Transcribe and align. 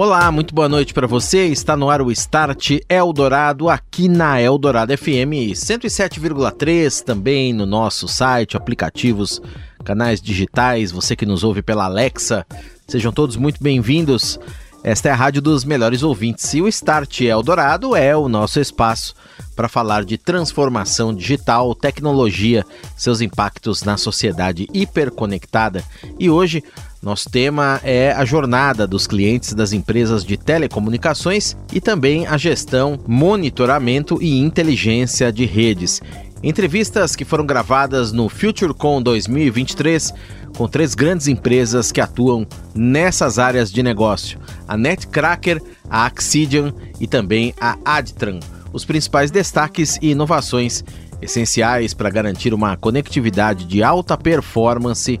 Olá, 0.00 0.30
muito 0.30 0.54
boa 0.54 0.68
noite 0.68 0.94
para 0.94 1.08
você. 1.08 1.48
Está 1.48 1.76
no 1.76 1.90
ar 1.90 2.00
o 2.00 2.12
Start 2.12 2.78
Eldorado 2.88 3.68
aqui 3.68 4.06
na 4.06 4.40
Eldorado 4.40 4.96
FM 4.96 5.50
107,3, 5.56 7.02
também 7.02 7.52
no 7.52 7.66
nosso 7.66 8.06
site, 8.06 8.56
aplicativos, 8.56 9.42
canais 9.84 10.22
digitais, 10.22 10.92
você 10.92 11.16
que 11.16 11.26
nos 11.26 11.42
ouve 11.42 11.62
pela 11.62 11.86
Alexa. 11.86 12.46
Sejam 12.86 13.10
todos 13.10 13.34
muito 13.34 13.60
bem-vindos. 13.60 14.38
Esta 14.84 15.08
é 15.08 15.12
a 15.12 15.16
rádio 15.16 15.42
dos 15.42 15.64
melhores 15.64 16.04
ouvintes 16.04 16.54
e 16.54 16.62
o 16.62 16.68
Start 16.68 17.22
Eldorado 17.22 17.96
é 17.96 18.16
o 18.16 18.28
nosso 18.28 18.60
espaço 18.60 19.16
para 19.56 19.68
falar 19.68 20.04
de 20.04 20.16
transformação 20.16 21.12
digital, 21.12 21.74
tecnologia, 21.74 22.64
seus 22.96 23.20
impactos 23.20 23.82
na 23.82 23.96
sociedade 23.96 24.68
hiperconectada. 24.72 25.82
E 26.16 26.30
hoje 26.30 26.62
nosso 27.00 27.30
tema 27.30 27.80
é 27.84 28.10
a 28.10 28.24
jornada 28.24 28.86
dos 28.86 29.06
clientes 29.06 29.54
das 29.54 29.72
empresas 29.72 30.24
de 30.24 30.36
telecomunicações 30.36 31.56
e 31.72 31.80
também 31.80 32.26
a 32.26 32.36
gestão, 32.36 32.98
monitoramento 33.06 34.20
e 34.20 34.40
inteligência 34.40 35.32
de 35.32 35.46
redes. 35.46 36.02
Entrevistas 36.42 37.14
que 37.14 37.24
foram 37.24 37.46
gravadas 37.46 38.10
no 38.10 38.28
FutureCon 38.28 39.00
2023 39.00 40.12
com 40.56 40.66
três 40.66 40.94
grandes 40.94 41.28
empresas 41.28 41.92
que 41.92 42.00
atuam 42.00 42.46
nessas 42.74 43.38
áreas 43.38 43.70
de 43.70 43.82
negócio: 43.82 44.40
a 44.66 44.76
Netcracker, 44.76 45.62
a 45.88 46.04
Axidian 46.06 46.72
e 46.98 47.06
também 47.06 47.54
a 47.60 47.76
Adtran. 47.84 48.40
Os 48.72 48.84
principais 48.84 49.30
destaques 49.30 49.98
e 50.02 50.10
inovações 50.10 50.84
essenciais 51.22 51.94
para 51.94 52.10
garantir 52.10 52.52
uma 52.52 52.76
conectividade 52.76 53.64
de 53.64 53.82
alta 53.82 54.16
performance 54.16 55.18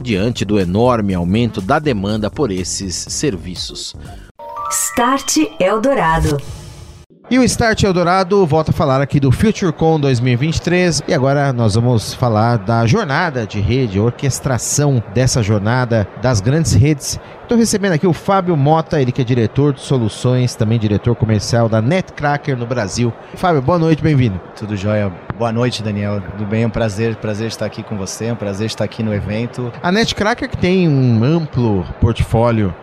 diante 0.00 0.44
do 0.44 0.58
enorme 0.58 1.14
aumento 1.14 1.60
da 1.60 1.78
demanda 1.78 2.30
por 2.30 2.50
esses 2.50 2.94
serviços. 2.94 3.94
Start 4.70 5.36
Eldorado. 5.58 6.38
E 7.30 7.38
o 7.38 7.44
Start 7.44 7.84
Eldorado 7.84 8.44
volta 8.44 8.72
a 8.72 8.74
falar 8.74 9.00
aqui 9.00 9.20
do 9.20 9.30
FutureCon 9.30 10.00
2023 10.00 11.04
e 11.06 11.14
agora 11.14 11.52
nós 11.52 11.76
vamos 11.76 12.12
falar 12.12 12.58
da 12.58 12.84
jornada 12.86 13.46
de 13.46 13.60
rede, 13.60 14.00
orquestração 14.00 15.00
dessa 15.14 15.40
jornada 15.40 16.08
das 16.20 16.40
grandes 16.40 16.74
redes. 16.74 17.20
Estou 17.42 17.56
recebendo 17.56 17.92
aqui 17.92 18.04
o 18.04 18.12
Fábio 18.12 18.56
Mota, 18.56 19.00
ele 19.00 19.12
que 19.12 19.20
é 19.20 19.24
diretor 19.24 19.72
de 19.72 19.80
soluções, 19.80 20.56
também 20.56 20.76
diretor 20.76 21.14
comercial 21.14 21.68
da 21.68 21.80
Netcracker 21.80 22.56
no 22.56 22.66
Brasil. 22.66 23.12
Fábio, 23.36 23.62
boa 23.62 23.78
noite, 23.78 24.02
bem-vindo. 24.02 24.40
Tudo 24.56 24.76
jóia. 24.76 25.12
Boa 25.38 25.52
noite, 25.52 25.84
Daniel. 25.84 26.20
Tudo 26.32 26.46
bem? 26.46 26.64
É 26.64 26.66
um 26.66 26.70
prazer, 26.70 27.14
prazer 27.14 27.46
estar 27.46 27.64
aqui 27.64 27.84
com 27.84 27.96
você, 27.96 28.24
é 28.24 28.32
um 28.32 28.36
prazer 28.36 28.66
estar 28.66 28.82
aqui 28.82 29.04
no 29.04 29.14
evento. 29.14 29.72
A 29.80 29.92
Netcracker 29.92 30.48
que 30.48 30.56
tem 30.56 30.88
um 30.88 31.22
amplo 31.22 31.86
portfólio 32.00 32.74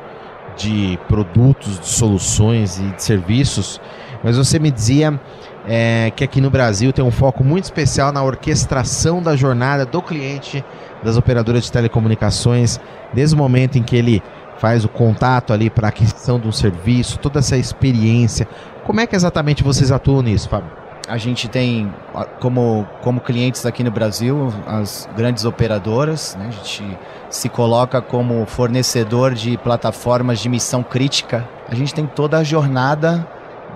de 0.56 0.98
produtos, 1.09 1.82
de 1.82 1.88
soluções 1.88 2.80
e 2.80 2.84
de 2.92 3.04
serviços 3.04 3.82
mas 4.23 4.38
você 4.38 4.60
me 4.60 4.72
dizia 4.72 5.20
é, 5.68 6.12
que 6.16 6.23
aqui 6.23 6.40
no 6.40 6.50
Brasil 6.50 6.94
tem 6.94 7.04
um 7.04 7.12
foco 7.12 7.44
muito 7.44 7.66
especial 7.66 8.12
na 8.12 8.23
orquestração 8.23 9.22
da 9.22 9.36
jornada 9.36 9.86
do 9.86 10.02
cliente 10.02 10.64
das 11.04 11.18
operadoras 11.18 11.66
de 11.66 11.72
telecomunicações, 11.72 12.80
desde 13.14 13.36
o 13.36 13.38
momento 13.38 13.78
em 13.78 13.84
que 13.84 13.95
ele 13.95 14.23
faz 14.58 14.84
o 14.84 14.90
contato 14.90 15.54
ali 15.54 15.70
para 15.70 15.90
aquisição 15.90 16.40
de 16.40 16.48
um 16.48 16.52
serviço, 16.52 17.20
toda 17.20 17.40
essa 17.40 17.58
experiência. 17.58 18.48
Como 18.86 19.00
é 19.00 19.06
que 19.06 19.16
exatamente 19.16 19.64
vocês 19.64 19.92
atuam 19.92 20.22
nisso, 20.22 20.50
Fábio? 20.50 20.72
A 21.08 21.17
gente 21.17 21.48
tem 21.48 21.94
como, 22.42 22.86
como 23.02 23.22
clientes 23.22 23.66
aqui 23.66 23.82
no 23.82 23.92
Brasil 23.92 24.54
as 24.66 25.08
grandes 25.16 25.45
operadoras, 25.45 26.36
né? 26.38 26.48
a 26.50 26.52
gente 26.52 26.98
se 27.30 27.48
coloca 27.48 28.02
como 28.02 28.45
fornecedor 28.45 29.33
de 29.33 29.58
plataformas 29.58 30.39
de 30.39 30.50
missão 30.50 30.83
crítica. 30.83 31.48
A 31.70 31.76
gente 31.76 31.94
tem 31.94 32.06
toda 32.06 32.38
a 32.38 32.44
jornada 32.44 33.26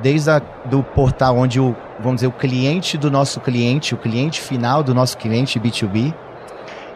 desde 0.02 0.30
a, 0.30 0.42
do 0.66 0.84
portal 0.84 1.38
onde 1.38 1.60
o, 1.60 1.76
vamos 2.00 2.18
dizer, 2.18 2.28
o 2.28 2.32
cliente 2.32 2.98
do 2.98 3.12
nosso 3.12 3.40
cliente, 3.40 3.94
o 3.94 3.98
cliente 3.98 4.42
final 4.42 4.84
do 4.84 4.94
nosso 4.94 5.18
cliente 5.18 5.60
B2B, 5.60 6.14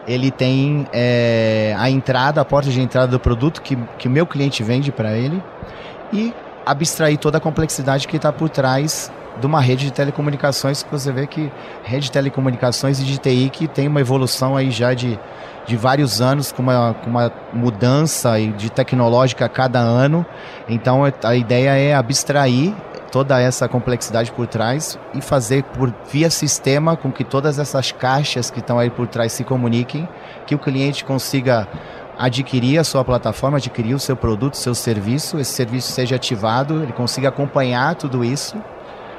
ele 0.06 0.30
tem 0.30 0.86
é, 0.92 1.74
a 1.78 1.90
entrada, 1.90 2.40
a 2.40 2.44
porta 2.44 2.70
de 2.70 2.80
entrada 2.80 3.08
do 3.08 3.18
produto 3.18 3.60
que, 3.60 3.76
que 3.98 4.08
o 4.08 4.10
meu 4.10 4.26
cliente 4.26 4.62
vende 4.62 4.92
para 4.92 5.16
ele 5.16 5.42
e 6.12 6.32
abstrair 6.64 7.18
toda 7.18 7.38
a 7.38 7.40
complexidade 7.40 8.06
que 8.06 8.16
está 8.16 8.32
por 8.32 8.48
trás 8.48 9.10
de 9.38 9.46
uma 9.46 9.60
rede 9.60 9.86
de 9.86 9.92
telecomunicações 9.92 10.82
que 10.82 10.90
você 10.90 11.12
vê 11.12 11.26
que 11.26 11.50
rede 11.82 12.06
de 12.06 12.12
telecomunicações 12.12 13.00
e 13.00 13.04
de 13.04 13.18
TI 13.18 13.50
que 13.52 13.68
tem 13.68 13.88
uma 13.88 14.00
evolução 14.00 14.56
aí 14.56 14.70
já 14.70 14.94
de, 14.94 15.18
de 15.66 15.76
vários 15.76 16.20
anos 16.20 16.52
com 16.52 16.62
uma, 16.62 16.94
com 16.94 17.10
uma 17.10 17.32
mudança 17.52 18.34
de 18.56 18.70
tecnológica 18.70 19.44
a 19.44 19.48
cada 19.48 19.78
ano. 19.78 20.24
Então 20.68 21.02
a 21.22 21.34
ideia 21.34 21.70
é 21.70 21.94
abstrair 21.94 22.74
toda 23.12 23.40
essa 23.40 23.68
complexidade 23.68 24.32
por 24.32 24.46
trás 24.46 24.98
e 25.14 25.20
fazer 25.20 25.62
por 25.64 25.92
via 26.10 26.30
sistema 26.30 26.96
com 26.96 27.10
que 27.12 27.24
todas 27.24 27.58
essas 27.58 27.92
caixas 27.92 28.50
que 28.50 28.58
estão 28.58 28.78
aí 28.78 28.90
por 28.90 29.06
trás 29.06 29.32
se 29.32 29.44
comuniquem, 29.44 30.08
que 30.46 30.54
o 30.54 30.58
cliente 30.58 31.04
consiga 31.04 31.68
adquirir 32.18 32.78
a 32.78 32.84
sua 32.84 33.04
plataforma, 33.04 33.58
adquirir 33.58 33.94
o 33.94 33.98
seu 33.98 34.16
produto, 34.16 34.56
seu 34.56 34.74
serviço, 34.74 35.38
esse 35.38 35.52
serviço 35.52 35.92
seja 35.92 36.16
ativado, 36.16 36.82
ele 36.82 36.92
consiga 36.92 37.28
acompanhar 37.28 37.94
tudo 37.94 38.24
isso 38.24 38.56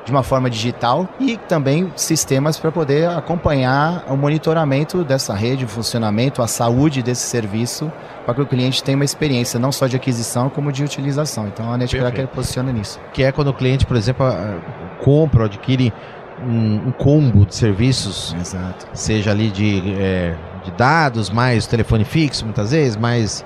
de 0.07 0.11
uma 0.11 0.23
forma 0.23 0.49
digital 0.49 1.05
e 1.19 1.35
também 1.35 1.91
sistemas 1.97 2.57
para 2.57 2.71
poder 2.71 3.09
acompanhar 3.09 4.05
o 4.07 4.15
monitoramento 4.15 5.03
dessa 5.03 5.33
rede, 5.33 5.65
o 5.65 5.67
funcionamento, 5.67 6.41
a 6.41 6.47
saúde 6.47 7.03
desse 7.03 7.27
serviço, 7.27 7.91
para 8.25 8.33
que 8.33 8.41
o 8.41 8.45
cliente 8.45 8.81
tenha 8.81 8.95
uma 8.95 9.03
experiência 9.03 9.59
não 9.59 9.69
só 9.69 9.85
de 9.85 9.97
aquisição 9.97 10.49
como 10.49 10.71
de 10.71 10.81
utilização. 10.81 11.45
Então 11.45 11.73
a 11.73 11.77
Netcracker 11.77 12.25
posiciona 12.29 12.71
nisso. 12.71 13.01
Que 13.11 13.23
é 13.23 13.33
quando 13.33 13.49
o 13.49 13.53
cliente, 13.53 13.85
por 13.85 13.97
exemplo, 13.97 14.25
compra 15.03 15.41
ou 15.41 15.45
adquire 15.47 15.93
um, 16.41 16.87
um, 16.87 16.91
combo 16.93 17.45
de 17.45 17.53
serviços, 17.53 18.33
Exato. 18.39 18.87
seja 18.93 19.31
ali 19.31 19.51
de, 19.51 19.93
é, 19.99 20.37
de 20.63 20.71
dados, 20.71 21.29
mais 21.29 21.67
telefone 21.67 22.05
fixo, 22.05 22.45
muitas 22.45 22.71
vezes, 22.71 22.95
mais 22.95 23.43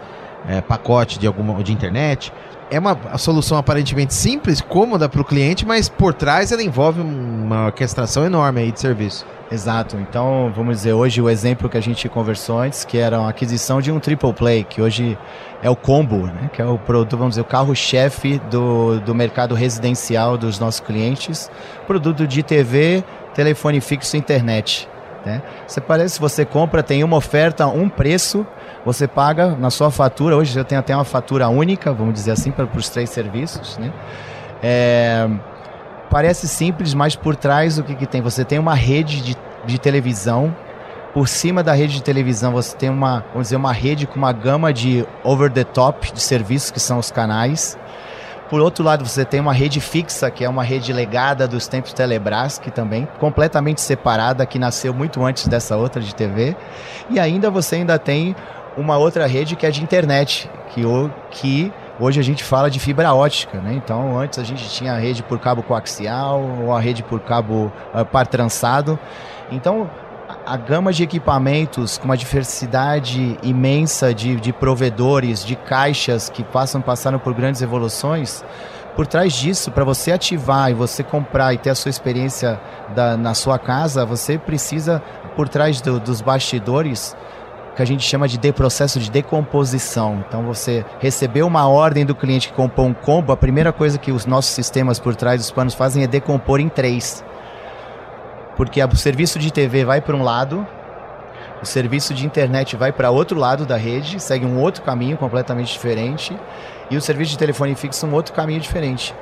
é, 0.47 0.61
pacote 0.61 1.17
de 1.17 1.25
alguma 1.25 1.63
de 1.63 1.73
internet 1.73 2.31
é 2.71 2.79
uma 2.79 3.17
solução 3.17 3.57
aparentemente 3.57 4.13
simples, 4.13 4.61
cômoda 4.61 5.09
para 5.09 5.19
o 5.19 5.25
cliente, 5.25 5.65
mas 5.65 5.89
por 5.89 6.13
trás 6.13 6.53
ela 6.53 6.63
envolve 6.63 7.01
uma 7.01 7.65
orquestração 7.65 8.25
enorme 8.25 8.61
aí 8.61 8.71
de 8.71 8.79
serviço. 8.79 9.25
Exato. 9.51 9.97
Então, 9.97 10.49
vamos 10.55 10.77
dizer, 10.77 10.93
hoje 10.93 11.21
o 11.21 11.29
exemplo 11.29 11.67
que 11.67 11.77
a 11.77 11.81
gente 11.81 12.07
conversou 12.07 12.57
antes, 12.57 12.85
que 12.85 12.97
era 12.97 13.19
a 13.19 13.27
aquisição 13.27 13.81
de 13.81 13.91
um 13.91 13.99
triple 13.99 14.31
play, 14.31 14.63
que 14.63 14.81
hoje 14.81 15.17
é 15.61 15.69
o 15.69 15.75
combo, 15.75 16.27
né? 16.27 16.49
que 16.53 16.61
é 16.61 16.65
o 16.65 16.77
produto, 16.77 17.17
vamos 17.17 17.31
dizer, 17.31 17.41
o 17.41 17.45
carro-chefe 17.45 18.39
do, 18.49 19.01
do 19.01 19.13
mercado 19.13 19.53
residencial 19.53 20.37
dos 20.37 20.57
nossos 20.57 20.79
clientes. 20.79 21.51
Produto 21.85 22.25
de 22.25 22.41
TV, 22.41 23.03
telefone 23.33 23.81
fixo 23.81 24.15
e 24.15 24.19
internet. 24.19 24.87
Né? 25.25 25.41
Você 25.67 25.79
parece, 25.79 26.19
você 26.19 26.45
compra, 26.45 26.81
tem 26.81 27.03
uma 27.03 27.17
oferta, 27.17 27.67
um 27.67 27.87
preço, 27.87 28.45
você 28.85 29.07
paga 29.07 29.55
na 29.55 29.69
sua 29.69 29.91
fatura, 29.91 30.35
hoje 30.35 30.53
já 30.53 30.63
tem 30.63 30.77
até 30.77 30.95
uma 30.95 31.05
fatura 31.05 31.47
única, 31.47 31.93
vamos 31.93 32.13
dizer 32.13 32.31
assim, 32.31 32.51
para, 32.51 32.65
os 32.75 32.89
três 32.89 33.09
serviços. 33.09 33.77
Né? 33.77 33.91
É, 34.63 35.29
parece 36.09 36.47
simples, 36.47 36.93
mas 36.93 37.15
por 37.15 37.35
trás 37.35 37.77
o 37.77 37.83
que, 37.83 37.95
que 37.95 38.05
tem? 38.05 38.21
Você 38.21 38.43
tem 38.43 38.57
uma 38.57 38.73
rede 38.73 39.21
de, 39.21 39.37
de 39.65 39.79
televisão, 39.79 40.55
por 41.13 41.27
cima 41.27 41.61
da 41.61 41.73
rede 41.73 41.95
de 41.95 42.03
televisão 42.03 42.53
você 42.53 42.75
tem 42.75 42.89
uma, 42.89 43.25
vamos 43.31 43.47
dizer, 43.47 43.57
uma 43.57 43.73
rede 43.73 44.07
com 44.07 44.15
uma 44.15 44.31
gama 44.31 44.73
de 44.73 45.05
over 45.23 45.51
the 45.51 45.63
top 45.63 46.11
de 46.11 46.21
serviços 46.21 46.71
que 46.71 46.79
são 46.79 46.97
os 46.97 47.11
canais. 47.11 47.77
Por 48.51 48.59
outro 48.59 48.83
lado, 48.83 49.07
você 49.07 49.23
tem 49.23 49.39
uma 49.39 49.53
rede 49.53 49.79
fixa, 49.79 50.29
que 50.29 50.43
é 50.43 50.49
uma 50.49 50.61
rede 50.61 50.91
legada 50.91 51.47
dos 51.47 51.69
tempos 51.69 51.93
Telebrás, 51.93 52.59
que 52.59 52.69
também 52.69 53.07
completamente 53.17 53.79
separada, 53.79 54.45
que 54.45 54.59
nasceu 54.59 54.93
muito 54.93 55.23
antes 55.23 55.47
dessa 55.47 55.77
outra 55.77 56.01
de 56.01 56.13
TV. 56.13 56.53
E 57.09 57.17
ainda 57.17 57.49
você 57.49 57.77
ainda 57.77 57.97
tem 57.97 58.35
uma 58.75 58.97
outra 58.97 59.25
rede 59.25 59.55
que 59.55 59.65
é 59.65 59.71
de 59.71 59.81
internet, 59.81 60.49
que, 60.71 60.81
que 61.29 61.71
hoje 61.97 62.19
a 62.19 62.23
gente 62.23 62.43
fala 62.43 62.69
de 62.69 62.77
fibra 62.77 63.13
ótica, 63.13 63.57
né? 63.61 63.71
Então, 63.73 64.19
antes 64.19 64.37
a 64.37 64.43
gente 64.43 64.69
tinha 64.69 64.95
a 64.95 64.97
rede 64.97 65.23
por 65.23 65.39
cabo 65.39 65.63
coaxial 65.63 66.43
ou 66.61 66.75
a 66.75 66.79
rede 66.81 67.03
por 67.03 67.21
cabo 67.21 67.71
uh, 67.95 68.03
par 68.03 68.27
trançado. 68.27 68.99
Então, 69.49 69.89
a, 70.45 70.57
gama 70.57 70.91
de 70.91 71.03
equipamentos 71.03 71.97
com 71.97 72.05
uma 72.05 72.17
diversidade 72.17 73.37
imensa 73.43 74.13
de, 74.13 74.35
de 74.35 74.51
provedores, 74.51 75.45
de 75.45 75.55
caixas 75.55 76.29
que 76.29 76.43
passam 76.43 76.81
passando 76.81 77.19
por 77.19 77.33
grandes 77.33 77.61
evoluções, 77.61 78.43
por 78.95 79.07
trás 79.07 79.33
disso, 79.33 79.71
para 79.71 79.85
você 79.85 80.11
ativar 80.11 80.69
e 80.69 80.73
você 80.73 81.03
comprar 81.03 81.53
e 81.53 81.57
ter 81.57 81.69
a 81.69 81.75
sua 81.75 81.89
experiência 81.89 82.59
da, 82.93 83.15
na 83.15 83.33
sua 83.33 83.57
casa, 83.57 84.05
você 84.05 84.37
precisa, 84.37 85.01
por 85.35 85.47
trás 85.47 85.79
do, 85.79 85.99
dos 85.99 86.21
bastidores, 86.21 87.15
que 87.75 87.81
a 87.81 87.85
gente 87.85 88.03
chama 88.03 88.27
de, 88.27 88.37
de 88.37 88.51
processo 88.51 88.99
de 88.99 89.09
decomposição. 89.09 90.23
Então 90.27 90.43
você 90.43 90.85
recebeu 90.99 91.47
uma 91.47 91.67
ordem 91.67 92.05
do 92.05 92.13
cliente 92.13 92.49
que 92.49 92.53
compõe 92.53 92.89
um 92.89 92.93
combo, 92.93 93.31
a 93.31 93.37
primeira 93.37 93.71
coisa 93.71 93.97
que 93.97 94.11
os 94.11 94.25
nossos 94.25 94.51
sistemas 94.51 94.99
por 94.99 95.15
trás 95.15 95.39
dos 95.39 95.51
panos 95.51 95.73
fazem 95.73 96.03
é 96.03 96.07
decompor 96.07 96.59
em 96.59 96.67
três. 96.67 97.23
Porque 98.55 98.83
o 98.83 98.95
serviço 98.95 99.39
de 99.39 99.51
TV 99.51 99.85
vai 99.85 100.01
para 100.01 100.15
um 100.15 100.23
lado, 100.23 100.67
o 101.61 101.65
serviço 101.65 102.13
de 102.13 102.25
internet 102.25 102.75
vai 102.75 102.91
para 102.91 103.11
outro 103.11 103.37
lado 103.37 103.65
da 103.65 103.77
rede, 103.77 104.19
segue 104.19 104.45
um 104.45 104.59
outro 104.59 104.81
caminho 104.81 105.17
completamente 105.17 105.71
diferente, 105.71 106.37
e 106.89 106.97
o 106.97 107.01
serviço 107.01 107.31
de 107.31 107.37
telefone 107.37 107.75
fixo 107.75 108.05
um 108.05 108.13
outro 108.13 108.33
caminho 108.33 108.59
diferente. 108.59 109.15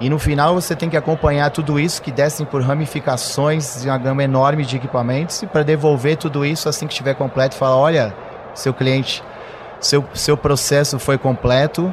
E 0.00 0.08
no 0.08 0.18
final 0.18 0.54
você 0.54 0.74
tem 0.74 0.90
que 0.90 0.96
acompanhar 0.96 1.50
tudo 1.50 1.78
isso 1.78 2.02
que 2.02 2.10
descem 2.10 2.44
por 2.44 2.62
ramificações 2.62 3.82
de 3.82 3.88
uma 3.88 3.98
gama 3.98 4.24
enorme 4.24 4.64
de 4.64 4.76
equipamentos 4.76 5.42
e 5.42 5.46
para 5.46 5.62
devolver 5.62 6.16
tudo 6.16 6.44
isso 6.44 6.68
assim 6.68 6.86
que 6.86 6.92
estiver 6.92 7.14
completo, 7.14 7.54
falar, 7.54 7.76
olha, 7.76 8.14
seu 8.54 8.74
cliente, 8.74 9.22
seu, 9.80 10.04
seu 10.12 10.36
processo 10.36 10.98
foi 10.98 11.16
completo, 11.16 11.92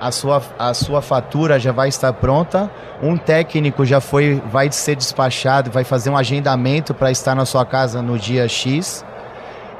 a 0.00 0.10
sua, 0.10 0.42
a 0.58 0.74
sua 0.74 1.02
fatura 1.02 1.58
já 1.58 1.72
vai 1.72 1.88
estar 1.88 2.12
pronta, 2.12 2.70
um 3.02 3.16
técnico 3.16 3.84
já 3.84 4.00
foi, 4.00 4.42
vai 4.50 4.70
ser 4.70 4.96
despachado, 4.96 5.70
vai 5.70 5.84
fazer 5.84 6.10
um 6.10 6.16
agendamento 6.16 6.94
para 6.94 7.10
estar 7.10 7.34
na 7.34 7.44
sua 7.44 7.64
casa 7.64 8.02
no 8.02 8.18
dia 8.18 8.48
X 8.48 9.04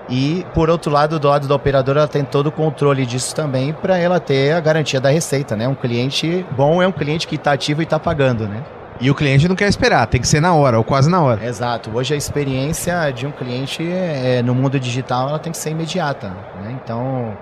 e, 0.08 0.46
por 0.54 0.70
outro 0.70 0.90
lado, 0.90 1.18
do 1.18 1.28
lado 1.28 1.48
da 1.48 1.54
operadora, 1.54 2.00
ela 2.00 2.08
tem 2.08 2.24
todo 2.24 2.46
o 2.46 2.52
controle 2.52 3.04
disso 3.04 3.34
também 3.34 3.72
para 3.72 3.98
ela 3.98 4.20
ter 4.20 4.52
a 4.52 4.60
garantia 4.60 5.00
da 5.00 5.10
receita, 5.10 5.56
né? 5.56 5.66
Um 5.66 5.74
cliente 5.74 6.46
bom 6.56 6.80
é 6.80 6.86
um 6.86 6.92
cliente 6.92 7.26
que 7.26 7.34
está 7.34 7.52
ativo 7.52 7.82
e 7.82 7.84
está 7.84 7.98
pagando, 7.98 8.46
né? 8.46 8.62
E 9.00 9.10
o 9.10 9.14
cliente 9.14 9.46
não 9.46 9.56
quer 9.56 9.68
esperar, 9.68 10.06
tem 10.06 10.20
que 10.20 10.28
ser 10.28 10.40
na 10.40 10.54
hora, 10.54 10.78
ou 10.78 10.84
quase 10.84 11.10
na 11.10 11.20
hora. 11.20 11.44
Exato. 11.44 11.90
Hoje 11.92 12.14
a 12.14 12.16
experiência 12.16 13.10
de 13.10 13.26
um 13.26 13.30
cliente 13.30 13.82
é, 13.86 14.42
no 14.42 14.54
mundo 14.54 14.80
digital 14.80 15.28
ela 15.28 15.38
tem 15.38 15.52
que 15.52 15.58
ser 15.58 15.70
imediata. 15.70 16.28
Né? 16.62 16.78
Então, 16.82 17.36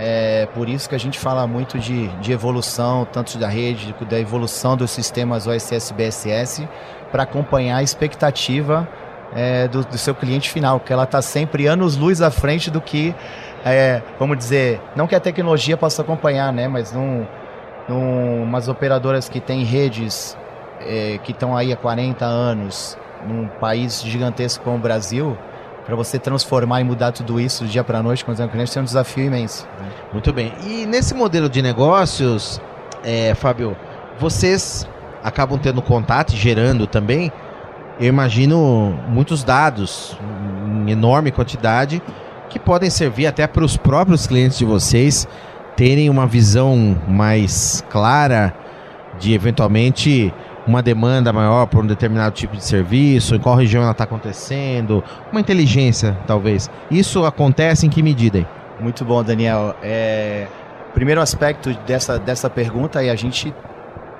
é 0.00 0.46
por 0.54 0.68
isso 0.68 0.88
que 0.88 0.94
a 0.94 0.98
gente 0.98 1.18
fala 1.18 1.46
muito 1.46 1.78
de, 1.78 2.06
de 2.18 2.32
evolução, 2.32 3.04
tanto 3.04 3.36
da 3.36 3.48
rede, 3.48 3.94
da 4.08 4.18
evolução 4.18 4.76
dos 4.76 4.92
sistemas 4.92 5.46
OSS 5.46 5.92
BSS, 5.92 6.68
para 7.10 7.24
acompanhar 7.24 7.78
a 7.78 7.82
expectativa 7.82 8.88
é, 9.34 9.66
do, 9.66 9.84
do, 9.84 9.98
seu 9.98 10.14
cliente 10.14 10.50
final, 10.50 10.78
que 10.78 10.92
ela 10.92 11.02
está 11.02 11.20
sempre 11.20 11.66
anos 11.66 11.96
luz 11.96 12.22
à 12.22 12.30
frente 12.30 12.70
do 12.70 12.80
que, 12.80 13.14
é, 13.64 14.00
vamos 14.18 14.38
dizer, 14.38 14.80
não 14.94 15.06
que 15.06 15.14
a 15.14 15.20
tecnologia 15.20 15.76
possa 15.76 16.02
acompanhar, 16.02 16.52
né, 16.52 16.68
mas 16.68 16.92
num, 16.92 17.26
num 17.88 18.42
umas 18.44 18.68
operadoras 18.68 19.28
que 19.28 19.40
têm 19.40 19.64
redes 19.64 20.36
é, 20.80 21.18
que 21.24 21.32
estão 21.32 21.56
aí 21.56 21.72
há 21.72 21.76
40 21.76 22.24
anos, 22.24 22.96
num 23.26 23.48
país 23.48 24.00
gigantesco 24.02 24.62
como 24.62 24.76
o 24.76 24.80
Brasil, 24.80 25.36
para 25.88 25.96
você 25.96 26.18
transformar 26.18 26.82
e 26.82 26.84
mudar 26.84 27.12
tudo 27.12 27.40
isso 27.40 27.64
do 27.64 27.70
dia 27.70 27.82
para 27.82 28.00
a 28.00 28.02
noite 28.02 28.22
com 28.22 28.30
os 28.30 28.38
clientes 28.38 28.76
é 28.76 28.80
um 28.82 28.84
desafio 28.84 29.24
imenso. 29.24 29.66
Né? 29.80 29.88
Muito 30.12 30.30
bem. 30.34 30.52
E 30.66 30.84
nesse 30.84 31.14
modelo 31.14 31.48
de 31.48 31.62
negócios, 31.62 32.60
é, 33.02 33.34
Fábio, 33.34 33.74
vocês 34.20 34.86
acabam 35.24 35.58
tendo 35.58 35.80
contato 35.80 36.34
e 36.34 36.36
gerando 36.36 36.86
também 36.86 37.32
eu 37.98 38.06
imagino 38.06 38.94
muitos 39.08 39.42
dados 39.42 40.14
em 40.66 40.90
enorme 40.90 41.32
quantidade 41.32 42.02
que 42.50 42.58
podem 42.58 42.90
servir 42.90 43.26
até 43.26 43.46
para 43.46 43.64
os 43.64 43.78
próprios 43.78 44.26
clientes 44.26 44.58
de 44.58 44.66
vocês 44.66 45.26
terem 45.74 46.10
uma 46.10 46.26
visão 46.26 47.00
mais 47.08 47.82
clara 47.88 48.54
de 49.18 49.32
eventualmente 49.32 50.34
uma 50.68 50.82
demanda 50.82 51.32
maior 51.32 51.66
por 51.66 51.82
um 51.82 51.86
determinado 51.86 52.34
tipo 52.34 52.56
de 52.56 52.62
serviço, 52.62 53.34
em 53.34 53.38
qual 53.38 53.56
região 53.56 53.82
ela 53.82 53.92
está 53.92 54.04
acontecendo, 54.04 55.02
uma 55.32 55.40
inteligência 55.40 56.16
talvez. 56.26 56.70
Isso 56.90 57.24
acontece 57.24 57.86
em 57.86 57.90
que 57.90 58.02
medida? 58.02 58.46
Muito 58.78 59.04
bom, 59.04 59.24
Daniel. 59.24 59.74
É... 59.82 60.46
Primeiro 60.94 61.20
aspecto 61.20 61.72
dessa, 61.86 62.18
dessa 62.18 62.50
pergunta 62.50 63.02
é 63.02 63.10
a 63.10 63.16
gente 63.16 63.52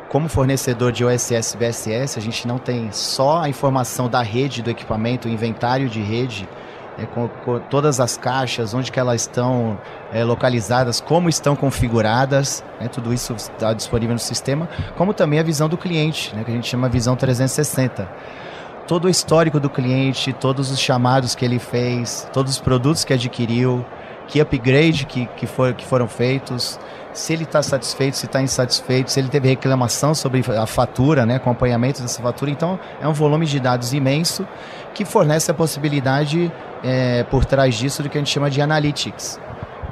como 0.08 0.26
fornecedor 0.26 0.90
de 0.90 1.04
OSS 1.04 1.54
BSS, 1.54 2.18
a 2.18 2.22
gente 2.22 2.48
não 2.48 2.56
tem 2.56 2.90
só 2.92 3.42
a 3.42 3.48
informação 3.48 4.08
da 4.08 4.22
rede 4.22 4.62
do 4.62 4.70
equipamento, 4.70 5.28
o 5.28 5.30
inventário 5.30 5.86
de 5.86 6.00
rede, 6.00 6.48
é, 6.98 7.06
com, 7.06 7.28
com, 7.28 7.60
todas 7.60 8.00
as 8.00 8.16
caixas, 8.16 8.74
onde 8.74 8.90
que 8.90 8.98
elas 8.98 9.22
estão 9.22 9.78
é, 10.12 10.24
localizadas, 10.24 11.00
como 11.00 11.28
estão 11.28 11.54
configuradas, 11.54 12.64
né, 12.80 12.88
tudo 12.88 13.14
isso 13.14 13.34
está 13.34 13.72
disponível 13.72 14.14
no 14.14 14.18
sistema, 14.18 14.68
como 14.96 15.14
também 15.14 15.38
a 15.38 15.42
visão 15.42 15.68
do 15.68 15.76
cliente, 15.76 16.34
né, 16.34 16.42
que 16.44 16.50
a 16.50 16.54
gente 16.54 16.68
chama 16.68 16.88
visão 16.88 17.14
360. 17.14 18.08
Todo 18.86 19.04
o 19.04 19.08
histórico 19.08 19.60
do 19.60 19.70
cliente, 19.70 20.32
todos 20.32 20.70
os 20.70 20.80
chamados 20.80 21.34
que 21.34 21.44
ele 21.44 21.58
fez, 21.58 22.28
todos 22.32 22.52
os 22.52 22.58
produtos 22.58 23.04
que 23.04 23.12
adquiriu, 23.12 23.84
que 24.28 24.40
upgrade 24.40 25.06
que, 25.06 25.26
que, 25.36 25.46
for, 25.46 25.74
que 25.74 25.84
foram 25.84 26.06
feitos, 26.06 26.78
se 27.12 27.32
ele 27.32 27.44
está 27.44 27.62
satisfeito, 27.62 28.16
se 28.16 28.26
está 28.26 28.40
insatisfeito, 28.40 29.10
se 29.10 29.18
ele 29.18 29.28
teve 29.28 29.48
reclamação 29.48 30.14
sobre 30.14 30.44
a 30.56 30.66
fatura, 30.66 31.26
né, 31.26 31.36
acompanhamento 31.36 32.00
dessa 32.00 32.22
fatura. 32.22 32.50
Então, 32.50 32.78
é 33.00 33.08
um 33.08 33.12
volume 33.12 33.46
de 33.46 33.58
dados 33.58 33.92
imenso 33.92 34.46
que 34.94 35.04
fornece 35.04 35.50
a 35.50 35.54
possibilidade 35.54 36.52
é, 36.84 37.24
por 37.24 37.44
trás 37.44 37.74
disso 37.74 38.02
do 38.02 38.08
que 38.08 38.18
a 38.18 38.20
gente 38.20 38.30
chama 38.30 38.50
de 38.50 38.60
analytics. 38.60 39.40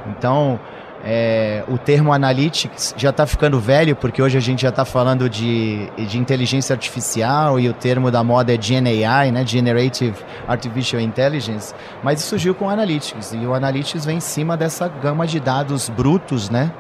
Então, 0.07 0.61
é, 1.09 1.63
o 1.69 1.79
termo 1.79 2.13
analytics 2.13 2.93
já 2.97 3.11
está 3.11 3.25
ficando 3.25 3.61
velho, 3.61 3.95
porque 3.95 4.21
hoje 4.21 4.37
a 4.37 4.41
gente 4.41 4.63
já 4.63 4.71
está 4.71 4.85
falando 4.85 5.31
de, 5.31 5.89
de 5.97 6.19
inteligência 6.19 6.75
artificial 6.75 7.61
e 7.61 7.69
o 7.69 7.73
termo 7.73 8.11
da 8.11 8.25
moda 8.25 8.53
é 8.53 8.57
GNAI, 8.57 9.31
né, 9.31 9.47
Generative 9.47 10.17
Artificial 10.49 11.01
Intelligence, 11.01 11.73
mas 12.03 12.21
surgiu 12.23 12.57
com 12.57 12.65
o 12.65 12.69
analytics, 12.69 13.33
e 13.33 13.47
o 13.47 13.55
analytics 13.55 14.05
vem 14.05 14.17
em 14.17 14.21
cima 14.21 14.57
dessa 14.57 14.89
gama 14.89 15.29
de 15.29 15.39
dados 15.39 15.89
brutos, 15.89 16.51
né, 16.51 16.73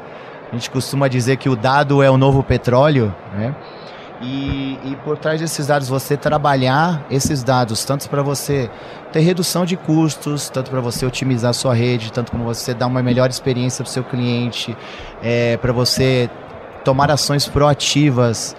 a 0.50 0.55
gente 0.56 0.70
costuma 0.70 1.06
dizer 1.06 1.37
que 1.37 1.49
o 1.49 1.55
dado 1.55 2.02
é 2.02 2.11
o 2.11 2.17
novo 2.17 2.43
petróleo, 2.43 3.14
né? 3.32 3.55
E, 4.20 4.78
e 4.84 4.96
por 5.04 5.18
trás 5.18 5.40
desses 5.40 5.66
dados, 5.66 5.88
você 5.88 6.16
trabalhar 6.16 7.04
esses 7.10 7.42
dados, 7.42 7.84
tanto 7.84 8.08
para 8.08 8.22
você 8.22 8.70
ter 9.12 9.20
redução 9.20 9.66
de 9.66 9.76
custos, 9.76 10.48
tanto 10.48 10.70
para 10.70 10.80
você 10.80 11.04
otimizar 11.04 11.50
a 11.50 11.54
sua 11.54 11.74
rede, 11.74 12.10
tanto 12.10 12.32
como 12.32 12.44
você 12.44 12.72
dar 12.72 12.86
uma 12.86 13.02
melhor 13.02 13.28
experiência 13.28 13.84
para 13.84 13.90
o 13.90 13.92
seu 13.92 14.04
cliente, 14.04 14.76
é, 15.22 15.56
para 15.58 15.72
você 15.72 16.30
tomar 16.84 17.10
ações 17.10 17.46
proativas 17.46 18.56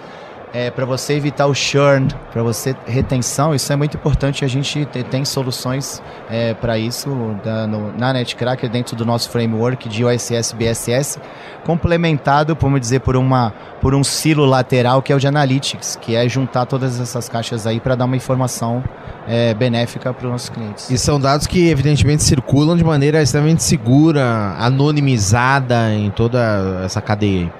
é, 0.58 0.72
para 0.72 0.86
você 0.86 1.14
evitar 1.14 1.46
o 1.46 1.54
churn, 1.54 2.08
para 2.34 2.42
você 2.42 2.76
retenção, 2.88 3.54
isso 3.54 3.72
é 3.72 3.76
muito 3.76 3.96
importante. 3.96 4.44
A 4.44 4.48
gente 4.48 4.88
tem 5.12 5.24
soluções 5.24 6.02
é, 6.32 6.56
para 6.56 6.80
isso 6.80 7.38
da, 7.44 7.68
no, 7.68 7.96
na 7.96 8.12
Netcracker 8.12 8.68
dentro 8.68 8.96
do 8.96 9.06
nosso 9.06 9.30
framework 9.30 9.88
de 9.88 10.04
OSS 10.04 10.54
BSS, 10.54 11.20
complementado, 11.64 12.58
vamos 12.60 12.82
dizer, 12.82 13.02
por 13.02 13.16
uma 13.16 13.54
por 13.80 13.94
um 13.94 14.04
silo 14.04 14.46
lateral 14.46 15.04
que 15.04 15.14
é 15.14 15.16
o 15.16 15.20
de 15.20 15.28
Analytics, 15.28 15.96
que 16.02 16.16
é 16.16 16.28
juntar 16.28 16.66
todas 16.66 17.00
essas 17.00 17.30
caixas 17.30 17.68
aí 17.68 17.80
para 17.80 17.94
dar 17.94 18.06
uma 18.06 18.16
informação 18.16 18.84
é, 19.28 19.54
benéfica 19.54 20.12
para 20.12 20.26
os 20.26 20.32
nossos 20.32 20.50
clientes. 20.50 20.90
E 20.90 20.98
são 20.98 21.20
dados 21.20 21.46
que 21.46 21.70
evidentemente 21.70 22.24
circulam 22.24 22.76
de 22.76 22.84
maneira 22.84 23.22
extremamente 23.22 23.62
segura, 23.62 24.56
anonimizada 24.58 25.94
em 25.94 26.10
toda 26.10 26.82
essa 26.84 27.00
cadeia. 27.00 27.54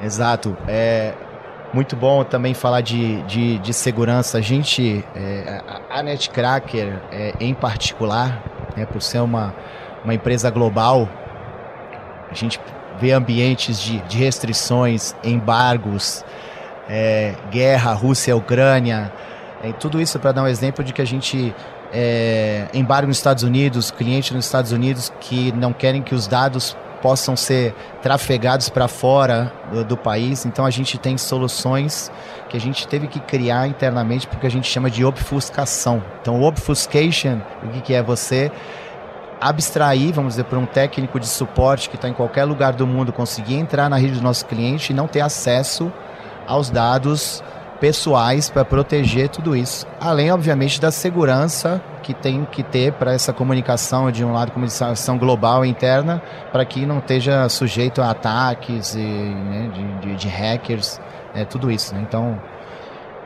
Exato. 0.00 0.56
É, 0.68 1.14
muito 1.74 1.96
bom 1.96 2.22
também 2.22 2.54
falar 2.54 2.80
de, 2.80 3.20
de, 3.22 3.58
de 3.58 3.74
segurança. 3.74 4.38
A 4.38 4.40
gente, 4.40 5.04
é, 5.14 5.60
a 5.90 6.02
Netcracker 6.02 7.00
é, 7.10 7.34
em 7.40 7.52
particular, 7.52 8.42
né, 8.76 8.86
por 8.86 9.02
ser 9.02 9.18
uma, 9.18 9.52
uma 10.04 10.14
empresa 10.14 10.48
global, 10.50 11.08
a 12.30 12.34
gente 12.34 12.60
vê 13.00 13.10
ambientes 13.10 13.80
de, 13.80 13.98
de 14.02 14.16
restrições, 14.18 15.16
embargos, 15.24 16.24
é, 16.88 17.34
guerra, 17.50 17.92
Rússia, 17.92 18.36
Ucrânia, 18.36 19.12
é, 19.62 19.72
tudo 19.72 20.00
isso 20.00 20.20
para 20.20 20.30
dar 20.30 20.42
um 20.44 20.46
exemplo 20.46 20.84
de 20.84 20.92
que 20.92 21.02
a 21.02 21.04
gente 21.04 21.52
é, 21.92 22.68
embargo 22.72 23.08
nos 23.08 23.16
Estados 23.16 23.42
Unidos, 23.42 23.90
clientes 23.90 24.30
nos 24.30 24.44
Estados 24.44 24.70
Unidos 24.70 25.12
que 25.20 25.50
não 25.52 25.72
querem 25.72 26.02
que 26.02 26.14
os 26.14 26.28
dados 26.28 26.76
possam 27.04 27.36
ser 27.36 27.74
trafegados 28.00 28.70
para 28.70 28.88
fora 28.88 29.52
do, 29.70 29.84
do, 29.84 29.94
país. 29.94 30.46
Então 30.46 30.64
a 30.64 30.70
gente 30.70 30.96
tem 30.96 31.18
soluções 31.18 32.10
que 32.48 32.56
a 32.56 32.60
gente 32.60 32.88
teve 32.88 33.08
que 33.08 33.20
criar 33.20 33.68
internamente 33.68 34.26
porque 34.26 34.46
a 34.46 34.50
gente 34.50 34.66
chama 34.66 34.88
de 34.88 35.04
obfuscação. 35.04 36.02
Então 36.22 36.42
obfuscation, 36.42 37.42
o 37.62 37.68
que, 37.68 37.82
que 37.82 37.92
é 37.92 38.02
você 38.02 38.50
abstrair, 39.38 40.14
vamos 40.14 40.32
dizer, 40.32 40.44
para 40.44 40.58
um 40.58 40.64
técnico 40.64 41.20
de 41.20 41.26
suporte 41.26 41.90
que 41.90 41.96
está 41.96 42.08
em 42.08 42.14
qualquer 42.14 42.44
lugar 42.44 42.72
do 42.72 42.86
mundo 42.86 43.12
conseguir 43.12 43.56
entrar 43.56 43.90
na 43.90 43.98
rede 43.98 44.14
do 44.14 44.22
nosso 44.22 44.46
cliente 44.46 44.94
e 44.94 44.96
não 44.96 45.06
ter 45.06 45.20
acesso 45.20 45.92
aos 46.46 46.70
dados 46.70 47.44
pessoais 47.80 48.48
para 48.48 48.64
proteger 48.64 49.28
tudo 49.28 49.56
isso. 49.56 49.86
Além, 50.00 50.30
obviamente, 50.30 50.80
da 50.80 50.90
segurança 50.90 51.82
que 52.02 52.14
tem 52.14 52.44
que 52.44 52.62
ter 52.62 52.92
para 52.92 53.12
essa 53.12 53.32
comunicação 53.32 54.10
de 54.10 54.24
um 54.24 54.32
lado 54.32 54.52
comunicação 54.52 55.18
global 55.18 55.64
e 55.64 55.68
interna 55.68 56.22
para 56.52 56.64
que 56.64 56.84
não 56.84 56.98
esteja 56.98 57.48
sujeito 57.48 58.02
a 58.02 58.10
ataques 58.10 58.94
e, 58.94 58.98
né, 58.98 59.70
de, 59.72 60.08
de, 60.08 60.16
de, 60.16 60.28
hackers, 60.28 61.00
é, 61.34 61.44
tudo 61.44 61.70
isso. 61.70 61.94
Né? 61.94 62.04
Então 62.06 62.40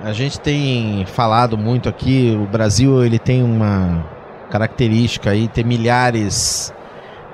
a 0.00 0.12
gente 0.12 0.38
tem 0.38 1.04
falado 1.06 1.58
muito 1.58 1.88
aqui, 1.88 2.38
o 2.40 2.46
Brasil 2.46 3.04
ele 3.04 3.18
tem 3.18 3.42
uma 3.42 4.04
característica 4.48 5.30
aí 5.30 5.48
ter 5.48 5.64
milhares 5.64 6.72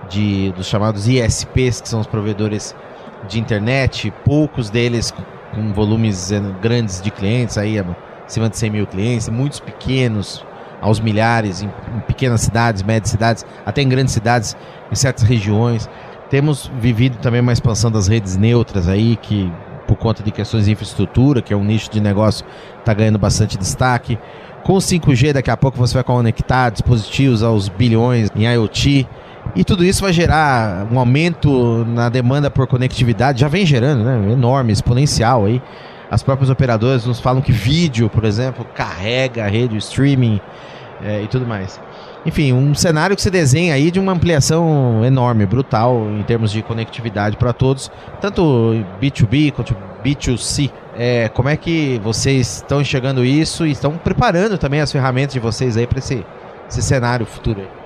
de 0.09 0.50
dos 0.52 0.66
chamados 0.66 1.06
ISPs, 1.06 1.80
que 1.80 1.88
são 1.88 2.00
os 2.00 2.06
provedores 2.06 2.75
de 3.28 3.38
internet, 3.38 4.12
poucos 4.25 4.71
deles 4.71 5.12
com 5.54 5.73
volumes 5.73 6.32
eh, 6.32 6.40
grandes 6.61 7.00
de 7.00 7.11
clientes, 7.11 7.56
aí 7.56 7.82
acima 8.26 8.49
de 8.49 8.56
100 8.56 8.70
mil 8.70 8.87
clientes, 8.87 9.28
muitos 9.28 9.61
pequenos, 9.61 10.44
aos 10.80 11.00
milhares, 11.00 11.62
em, 11.62 11.66
em 11.66 12.00
pequenas 12.00 12.42
cidades, 12.42 12.82
médias 12.82 13.11
cidades, 13.11 13.46
até 13.64 13.80
em 13.80 13.88
grandes 13.88 14.12
cidades, 14.12 14.56
em 14.92 14.94
certas 14.94 15.25
regiões. 15.25 15.88
Temos 16.28 16.70
vivido 16.78 17.16
também 17.18 17.40
uma 17.40 17.52
expansão 17.52 17.90
das 17.90 18.06
redes 18.06 18.37
neutras 18.37 18.88
aí, 18.88 19.16
que 19.16 19.50
por 19.87 19.96
conta 19.96 20.23
de 20.23 20.30
questões 20.30 20.64
de 20.66 20.73
infraestrutura, 20.73 21.40
que 21.40 21.52
é 21.52 21.56
um 21.56 21.64
nicho 21.64 21.90
de 21.90 22.00
negócio, 22.00 22.44
está 22.78 22.92
ganhando 22.92 23.18
bastante 23.18 23.56
destaque. 23.56 24.18
Com 24.62 24.75
o 24.75 24.78
5G, 24.78 25.32
daqui 25.32 25.50
a 25.50 25.56
pouco 25.56 25.76
você 25.78 25.94
vai 25.94 26.04
conectar 26.04 26.70
dispositivos 26.70 27.42
aos 27.42 27.68
bilhões 27.68 28.30
em 28.34 28.44
IoT. 28.44 29.06
E 29.56 29.62
tudo 29.62 29.84
isso 29.84 30.02
vai 30.02 30.12
gerar 30.12 30.87
um 30.90 30.99
aumento 30.99 31.84
na 31.87 32.08
demanda 32.08 32.50
por 32.50 32.66
conectividade, 32.66 33.40
já 33.40 33.49
vem 33.49 33.64
gerando, 33.64 34.02
né? 34.02 34.32
Enorme, 34.32 34.73
exponencial 34.73 35.44
aí. 35.44 35.62
As 36.11 36.23
próprias 36.23 36.50
operadoras 36.50 37.06
nos 37.06 37.20
falam 37.20 37.40
que 37.40 37.52
vídeo, 37.52 38.11
por 38.11 38.25
exemplo, 38.25 38.66
carrega 38.75 39.44
a 39.44 39.49
rede, 39.49 39.76
streaming 39.76 40.40
é, 41.02 41.23
e 41.23 41.28
tudo 41.28 41.46
mais. 41.46 41.80
Enfim, 42.26 42.52
um 42.52 42.75
cenário 42.75 43.14
que 43.14 43.23
se 43.23 43.30
desenha 43.30 43.75
aí 43.75 43.90
de 43.90 44.00
uma 44.00 44.12
ampliação 44.12 45.04
enorme, 45.04 45.44
brutal, 45.46 46.08
em 46.11 46.23
termos 46.23 46.50
de 46.50 46.62
conectividade 46.62 47.37
para 47.37 47.52
todos, 47.52 47.90
tanto 48.20 48.84
B2B 49.00 49.52
quanto 49.52 49.76
B2C. 50.04 50.70
É, 50.96 51.28
como 51.28 51.49
é 51.49 51.56
que 51.56 52.00
vocês 52.02 52.56
estão 52.56 52.80
enxergando 52.80 53.25
isso 53.25 53.66
e 53.66 53.70
estão 53.70 53.92
preparando 53.99 54.56
também 54.56 54.80
as 54.80 54.90
ferramentas 54.90 55.34
de 55.34 55.40
vocês 55.40 55.76
aí 55.76 55.87
para 55.87 55.99
esse, 55.99 56.25
esse 56.68 56.82
cenário 56.82 57.26
futuro 57.26 57.61
aí? 57.61 57.83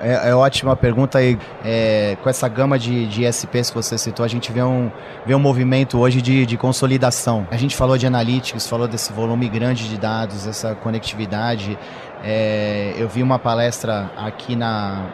É, 0.00 0.30
é 0.30 0.34
ótima 0.34 0.76
pergunta 0.76 1.18
aí. 1.18 1.38
É, 1.64 2.16
com 2.22 2.28
essa 2.28 2.48
gama 2.48 2.78
de, 2.78 3.06
de 3.06 3.24
SPs 3.24 3.70
que 3.70 3.76
você 3.76 3.98
citou, 3.98 4.24
a 4.24 4.28
gente 4.28 4.52
vê 4.52 4.62
um, 4.62 4.90
vê 5.26 5.34
um 5.34 5.38
movimento 5.38 5.98
hoje 5.98 6.22
de, 6.22 6.46
de 6.46 6.56
consolidação. 6.56 7.46
A 7.50 7.56
gente 7.56 7.76
falou 7.76 7.98
de 7.98 8.06
analytics, 8.06 8.66
falou 8.66 8.88
desse 8.88 9.12
volume 9.12 9.48
grande 9.48 9.88
de 9.88 9.98
dados, 9.98 10.46
essa 10.46 10.74
conectividade. 10.74 11.78
É, 12.22 12.94
eu 12.96 13.08
vi 13.08 13.22
uma 13.22 13.38
palestra 13.38 14.10
aqui 14.16 14.56
na, 14.56 15.06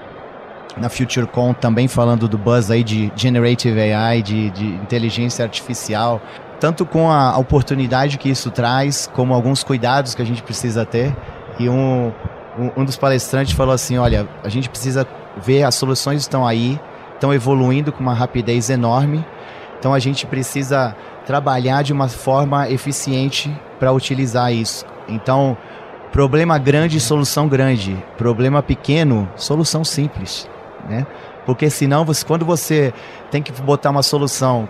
na 0.76 0.88
FutureCon 0.88 1.52
também 1.52 1.86
falando 1.86 2.28
do 2.28 2.38
buzz 2.38 2.70
aí 2.70 2.82
de 2.82 3.12
Generative 3.14 3.92
AI, 3.92 4.22
de, 4.22 4.50
de 4.50 4.66
inteligência 4.66 5.44
artificial. 5.44 6.20
Tanto 6.60 6.86
com 6.86 7.10
a 7.10 7.36
oportunidade 7.36 8.16
que 8.16 8.28
isso 8.28 8.50
traz, 8.50 9.10
como 9.12 9.34
alguns 9.34 9.62
cuidados 9.62 10.14
que 10.14 10.22
a 10.22 10.24
gente 10.24 10.42
precisa 10.42 10.86
ter. 10.86 11.14
E 11.58 11.68
um, 11.68 12.12
um, 12.58 12.82
um 12.82 12.84
dos 12.84 12.96
palestrantes 12.96 13.52
falou 13.52 13.74
assim: 13.74 13.98
olha, 13.98 14.28
a 14.42 14.48
gente 14.48 14.68
precisa 14.68 15.06
ver 15.36 15.62
as 15.64 15.74
soluções 15.74 16.22
estão 16.22 16.46
aí, 16.46 16.80
estão 17.14 17.32
evoluindo 17.32 17.92
com 17.92 18.00
uma 18.00 18.14
rapidez 18.14 18.70
enorme, 18.70 19.24
então 19.78 19.92
a 19.92 19.98
gente 19.98 20.26
precisa 20.26 20.94
trabalhar 21.26 21.82
de 21.82 21.92
uma 21.92 22.08
forma 22.08 22.68
eficiente 22.70 23.54
para 23.78 23.92
utilizar 23.92 24.52
isso. 24.52 24.84
Então, 25.08 25.56
problema 26.12 26.58
grande, 26.58 27.00
solução 27.00 27.48
grande. 27.48 27.96
Problema 28.16 28.62
pequeno, 28.62 29.28
solução 29.36 29.84
simples, 29.84 30.48
né? 30.88 31.06
Porque 31.44 31.68
senão, 31.68 32.04
você, 32.04 32.24
quando 32.24 32.44
você 32.44 32.92
tem 33.30 33.42
que 33.42 33.52
botar 33.52 33.90
uma 33.90 34.02
solução 34.02 34.68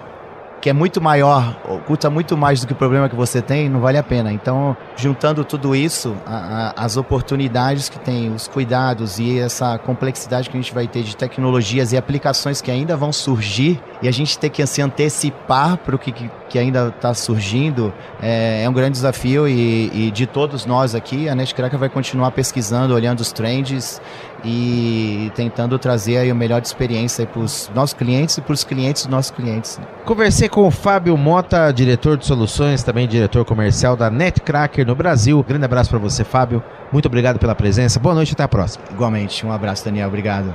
que 0.65 0.71
é 0.71 0.73
muito 0.73 0.99
maior, 0.99 1.55
oculta 1.69 2.09
muito 2.09 2.39
mais 2.39 2.63
do 2.63 2.67
que 2.67 2.73
o 2.73 2.77
problema 2.77 3.07
que 3.07 3.15
você 3.15 3.43
tem, 3.43 3.69
não 3.69 3.81
vale 3.81 3.99
a 3.99 4.03
pena. 4.03 4.33
Então, 4.33 4.75
juntando 4.97 5.45
tudo 5.45 5.77
isso, 5.77 6.17
a, 6.25 6.73
a, 6.75 6.85
as 6.87 6.97
oportunidades 6.97 7.91
que 7.91 7.99
tem, 7.99 8.33
os 8.33 8.49
cuidados 8.49 9.19
e 9.19 9.39
essa 9.39 9.77
complexidade 9.77 10.49
que 10.49 10.57
a 10.57 10.61
gente 10.63 10.73
vai 10.73 10.89
ter 10.89 11.03
de 11.03 11.15
tecnologias 11.15 11.93
e 11.93 11.99
aplicações 11.99 12.63
que 12.63 12.71
ainda 12.71 12.97
vão 12.97 13.13
surgir, 13.13 13.79
e 14.01 14.09
a 14.09 14.11
gente 14.11 14.39
ter 14.39 14.49
que 14.49 14.65
se 14.67 14.81
antecipar 14.81 15.77
para 15.77 15.95
o 15.95 15.99
que, 15.99 16.31
que 16.55 16.59
ainda 16.61 16.87
está 16.87 17.13
surgindo, 17.13 17.93
é, 18.23 18.63
é, 18.63 18.69
um 18.69 18.73
grande 18.73 18.93
desafio. 18.93 19.49
E, 19.49 19.91
e 19.93 20.11
de 20.13 20.25
todos 20.25 20.65
nós 20.65 20.95
aqui, 20.95 21.29
a 21.29 21.35
Netcracker 21.35 21.77
vai 21.77 21.89
continuar 21.89 22.31
pesquisando, 22.31 22.95
olhando 22.95 23.19
os 23.19 23.33
trends 23.33 24.01
e 24.45 25.33
tentando 25.35 25.77
trazer 25.81 26.19
aí 26.19 26.31
a 26.31 26.35
melhor 26.35 26.63
experiência 26.63 27.27
para 27.27 27.41
os 27.41 27.69
nossos 27.75 27.93
clientes 27.93 28.39
e 28.39 28.41
para 28.41 28.53
os 28.53 28.63
clientes 28.63 29.03
dos 29.03 29.11
nossos 29.11 29.33
clientes. 29.33 29.81
Conversei 30.05 30.49
com 30.49 30.65
o 30.65 30.71
Fábio 30.71 31.17
Mota, 31.17 31.73
diretor 31.73 32.17
de 32.17 32.25
soluções, 32.25 32.85
também 32.85 33.09
diretor 33.09 33.45
comercial 33.45 33.97
da 33.97 34.09
Netcracker 34.09 34.87
no 34.87 34.95
Brasil. 34.95 35.45
Grande 35.49 35.65
abraço 35.65 35.91
para 35.91 35.99
você, 35.99 36.23
Fábio. 36.23 36.63
Muito 36.93 37.07
obrigado 37.07 37.41
pela 37.41 37.57
presença. 37.57 37.99
Boa 37.99 38.15
noite, 38.15 38.33
até 38.33 38.45
a 38.45 38.49
próxima. 38.49 38.85
Igualmente, 38.93 39.45
um 39.45 39.51
abraço, 39.51 39.85
Daniel. 39.85 40.07
Obrigado. 40.07 40.55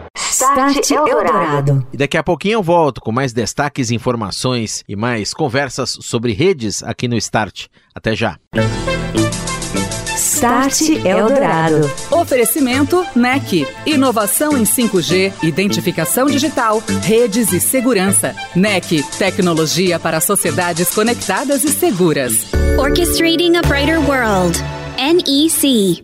Start 0.49 0.91
Eldorado. 0.91 1.87
E 1.93 1.97
daqui 1.97 2.17
a 2.17 2.23
pouquinho 2.23 2.53
eu 2.53 2.63
volto 2.63 2.99
com 3.01 3.11
mais 3.11 3.31
destaques, 3.31 3.91
informações 3.91 4.83
e 4.87 4.95
mais 4.95 5.33
conversas 5.33 5.97
sobre 6.01 6.33
redes 6.33 6.81
aqui 6.81 7.07
no 7.07 7.15
Start. 7.17 7.67
Até 7.93 8.15
já. 8.15 8.37
Start 10.15 10.89
Eldorado. 11.05 11.89
Oferecimento 12.09 13.05
NEC. 13.15 13.67
Inovação 13.85 14.57
em 14.57 14.63
5G, 14.63 15.33
identificação 15.43 16.27
digital, 16.27 16.81
redes 17.03 17.51
e 17.53 17.59
segurança. 17.59 18.35
NEC. 18.55 19.03
Tecnologia 19.17 19.99
para 19.99 20.19
sociedades 20.19 20.93
conectadas 20.93 21.63
e 21.63 21.69
seguras. 21.69 22.47
Orchestrating 22.77 23.55
a 23.57 23.61
Brighter 23.61 23.99
World. 24.09 24.57
NEC. 24.97 26.03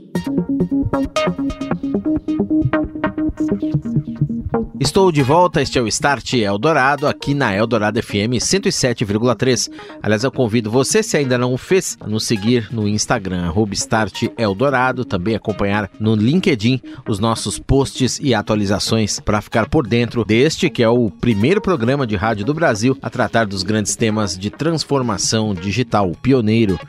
Estou 4.86 5.12
de 5.12 5.24
volta, 5.24 5.64
este 5.64 5.80
é 5.80 5.82
o 5.82 5.88
Start 5.88 6.34
Eldorado, 6.34 7.08
aqui 7.08 7.34
na 7.34 7.52
Eldorado 7.52 8.02
FM 8.02 8.38
107,3. 8.38 9.72
Aliás, 10.02 10.24
eu 10.24 10.32
convido 10.32 10.70
você, 10.70 11.02
se 11.02 11.18
ainda 11.18 11.40
não 11.40 11.52
o 11.52 11.58
fez, 11.58 11.98
a 12.00 12.08
nos 12.08 12.24
seguir 12.24 12.70
no 12.72 12.88
Instagram, 12.88 13.52
Start 13.72 14.26
Eldorado, 14.38 15.04
também 15.04 15.36
acompanhar 15.36 15.90
no 16.00 16.14
LinkedIn 16.14 16.80
os 17.10 17.18
nossos 17.18 17.58
posts 17.58 18.20
e 18.22 18.36
atualizações 18.36 19.20
para 19.20 19.42
ficar 19.42 19.68
por 19.68 19.88
dentro 19.88 20.24
deste, 20.24 20.70
que 20.70 20.84
é 20.84 20.88
o 20.88 21.10
primeiro 21.10 21.60
programa 21.60 22.06
de 22.06 22.16
rádio 22.16 22.46
do 22.46 22.54
Brasil 22.54 22.96
a 23.02 23.10
tratar 23.10 23.48
dos 23.48 23.64
grandes 23.64 23.96
temas 23.96 24.38
de 24.38 24.52
transformação 24.52 25.56
digital, 25.56 26.12
pioneiro 26.22 26.80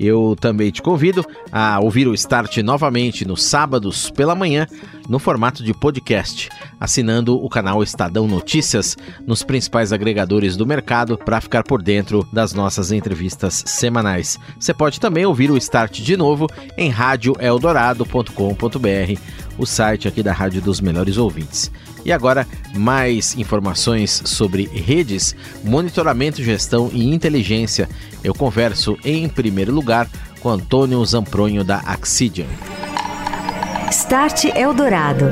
eu 0.00 0.34
também 0.40 0.70
te 0.70 0.80
convido 0.80 1.22
a 1.52 1.78
ouvir 1.78 2.08
o 2.08 2.14
Start 2.14 2.56
novamente 2.58 3.26
nos 3.26 3.44
sábados 3.44 4.10
pela 4.10 4.34
manhã, 4.34 4.66
no 5.06 5.18
formato 5.18 5.62
de 5.62 5.74
podcast, 5.74 6.48
assinando 6.80 7.36
o 7.36 7.48
canal 7.50 7.82
Estadão 7.82 8.26
Notícias 8.26 8.96
nos 9.26 9.42
principais 9.42 9.92
agregadores 9.92 10.56
do 10.56 10.66
mercado 10.66 11.18
para 11.18 11.40
ficar 11.40 11.64
por 11.64 11.82
dentro 11.82 12.26
das 12.32 12.54
nossas 12.54 12.92
entrevistas 12.92 13.62
semanais. 13.66 14.38
Você 14.58 14.72
pode 14.72 14.98
também 14.98 15.26
ouvir 15.26 15.50
o 15.50 15.58
Start 15.58 16.00
de 16.00 16.16
novo 16.16 16.46
em 16.78 16.88
radioeldorado.com.br, 16.88 19.20
o 19.58 19.66
site 19.66 20.08
aqui 20.08 20.22
da 20.22 20.32
Rádio 20.32 20.62
dos 20.62 20.80
Melhores 20.80 21.18
Ouvintes. 21.18 21.70
E 22.04 22.12
agora, 22.12 22.46
mais 22.74 23.36
informações 23.36 24.22
sobre 24.24 24.64
redes, 24.66 25.36
monitoramento, 25.62 26.42
gestão 26.42 26.90
e 26.92 27.12
inteligência. 27.12 27.88
Eu 28.24 28.34
converso 28.34 28.96
em 29.04 29.28
primeiro 29.28 29.72
lugar 29.72 30.08
com 30.40 30.48
Antônio 30.48 31.04
Zampronho 31.04 31.62
da 31.62 31.80
Axidian. 31.84 32.46
Start 33.90 34.44
Eldorado. 34.56 35.26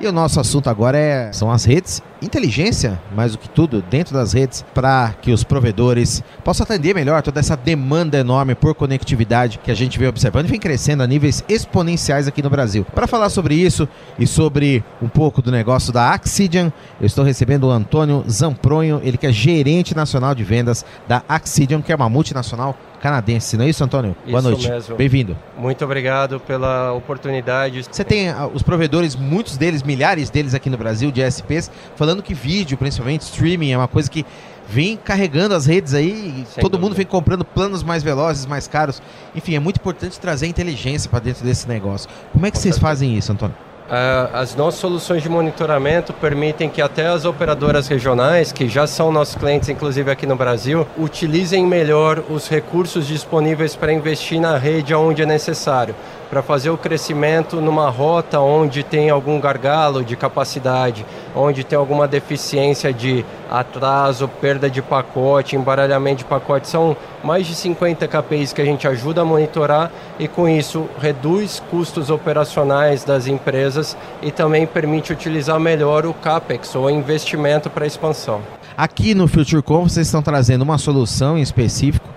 E 0.00 0.06
o 0.06 0.12
nosso 0.12 0.38
assunto 0.38 0.70
agora 0.70 0.96
é, 0.96 1.32
são 1.32 1.50
as 1.50 1.64
redes, 1.64 2.00
inteligência, 2.20 3.00
mais 3.14 3.32
do 3.32 3.38
que 3.38 3.48
tudo, 3.48 3.82
dentro 3.82 4.14
das 4.14 4.32
redes, 4.32 4.64
para 4.74 5.14
que 5.20 5.30
os 5.30 5.44
provedores 5.44 6.22
possam 6.44 6.64
atender 6.64 6.94
melhor 6.94 7.22
toda 7.22 7.40
essa 7.40 7.56
demanda 7.56 8.18
enorme 8.18 8.54
por 8.54 8.74
conectividade 8.74 9.58
que 9.58 9.70
a 9.70 9.74
gente 9.74 9.98
vem 9.98 10.08
observando 10.08 10.46
e 10.46 10.50
vem 10.50 10.60
crescendo 10.60 11.02
a 11.02 11.06
níveis 11.06 11.44
exponenciais 11.48 12.26
aqui 12.26 12.42
no 12.42 12.50
Brasil. 12.50 12.84
Para 12.94 13.06
falar 13.06 13.30
sobre 13.30 13.54
isso 13.54 13.88
e 14.18 14.26
sobre 14.26 14.84
um 15.00 15.08
pouco 15.08 15.40
do 15.40 15.50
negócio 15.50 15.92
da 15.92 16.10
Axidian, 16.12 16.72
eu 17.00 17.06
estou 17.06 17.24
recebendo 17.24 17.64
o 17.64 17.70
Antônio 17.70 18.24
Zampronho, 18.28 19.00
ele 19.02 19.16
que 19.16 19.26
é 19.26 19.32
gerente 19.32 19.94
nacional 19.94 20.34
de 20.34 20.44
vendas 20.44 20.84
da 21.06 21.22
Axidian, 21.28 21.80
que 21.80 21.92
é 21.92 21.96
uma 21.96 22.08
multinacional 22.08 22.76
canadense, 22.98 23.56
não 23.56 23.64
é 23.64 23.68
isso, 23.68 23.82
Antônio? 23.82 24.16
Isso 24.24 24.30
Boa 24.30 24.42
noite. 24.42 24.68
Bem-vindo. 24.96 25.36
Muito 25.56 25.84
obrigado 25.84 26.40
pela 26.40 26.92
oportunidade. 26.92 27.84
Você 27.90 28.04
tem 28.04 28.28
ah, 28.28 28.48
os 28.52 28.62
provedores, 28.62 29.14
muitos 29.14 29.56
deles, 29.56 29.82
milhares 29.82 30.30
deles 30.30 30.54
aqui 30.54 30.68
no 30.68 30.76
Brasil, 30.76 31.10
de 31.10 31.20
SPs, 31.20 31.70
falando 31.96 32.07
que 32.22 32.34
vídeo, 32.34 32.76
principalmente 32.76 33.22
streaming, 33.22 33.72
é 33.72 33.76
uma 33.76 33.88
coisa 33.88 34.10
que 34.10 34.24
vem 34.68 34.96
carregando 34.96 35.54
as 35.54 35.66
redes 35.66 35.94
aí, 35.94 36.10
e 36.10 36.44
Sem 36.52 36.60
todo 36.62 36.72
dúvida. 36.72 36.78
mundo 36.78 36.94
vem 36.94 37.06
comprando 37.06 37.44
planos 37.44 37.82
mais 37.82 38.02
velozes, 38.02 38.44
mais 38.46 38.66
caros. 38.68 39.00
Enfim, 39.34 39.54
é 39.54 39.58
muito 39.58 39.76
importante 39.76 40.18
trazer 40.20 40.46
inteligência 40.46 41.08
para 41.08 41.20
dentro 41.20 41.44
desse 41.44 41.66
negócio. 41.68 42.08
Como 42.32 42.44
é 42.44 42.50
que 42.50 42.56
Com 42.56 42.62
vocês 42.62 42.74
certeza. 42.74 42.80
fazem 42.80 43.16
isso, 43.16 43.32
Antônio? 43.32 43.54
Ah, 43.90 44.28
as 44.34 44.54
nossas 44.54 44.78
soluções 44.80 45.22
de 45.22 45.30
monitoramento 45.30 46.12
permitem 46.12 46.68
que 46.68 46.82
até 46.82 47.06
as 47.06 47.24
operadoras 47.24 47.88
regionais, 47.88 48.52
que 48.52 48.68
já 48.68 48.86
são 48.86 49.10
nossos 49.10 49.34
clientes, 49.36 49.70
inclusive 49.70 50.10
aqui 50.10 50.26
no 50.26 50.36
Brasil, 50.36 50.86
utilizem 50.98 51.66
melhor 51.66 52.22
os 52.28 52.48
recursos 52.48 53.06
disponíveis 53.06 53.74
para 53.74 53.90
investir 53.90 54.38
na 54.38 54.58
rede 54.58 54.94
onde 54.94 55.22
é 55.22 55.26
necessário. 55.26 55.94
Para 56.28 56.42
fazer 56.42 56.70
o 56.70 56.76
crescimento 56.76 57.60
numa 57.60 57.88
rota 57.88 58.40
onde 58.40 58.82
tem 58.82 59.10
algum 59.10 59.40
gargalo 59.40 60.04
de 60.04 60.16
capacidade, 60.16 61.04
onde 61.34 61.64
tem 61.64 61.78
alguma 61.78 62.06
deficiência 62.06 62.92
de 62.92 63.24
atraso, 63.50 64.28
perda 64.28 64.68
de 64.68 64.82
pacote, 64.82 65.56
embaralhamento 65.56 66.18
de 66.18 66.24
pacote. 66.24 66.68
São 66.68 66.96
mais 67.24 67.46
de 67.46 67.54
50 67.54 68.06
KPIs 68.06 68.52
que 68.52 68.60
a 68.60 68.64
gente 68.64 68.86
ajuda 68.86 69.22
a 69.22 69.24
monitorar 69.24 69.90
e 70.18 70.28
com 70.28 70.48
isso 70.48 70.88
reduz 71.00 71.62
custos 71.70 72.10
operacionais 72.10 73.04
das 73.04 73.26
empresas 73.26 73.96
e 74.22 74.30
também 74.30 74.66
permite 74.66 75.12
utilizar 75.12 75.58
melhor 75.58 76.04
o 76.04 76.12
CAPEX 76.12 76.74
ou 76.74 76.90
investimento 76.90 77.70
para 77.70 77.86
expansão. 77.86 78.40
Aqui 78.76 79.14
no 79.14 79.26
FutureCom 79.26 79.88
vocês 79.88 80.06
estão 80.06 80.22
trazendo 80.22 80.62
uma 80.62 80.78
solução 80.78 81.38
em 81.38 81.42
específico 81.42 82.08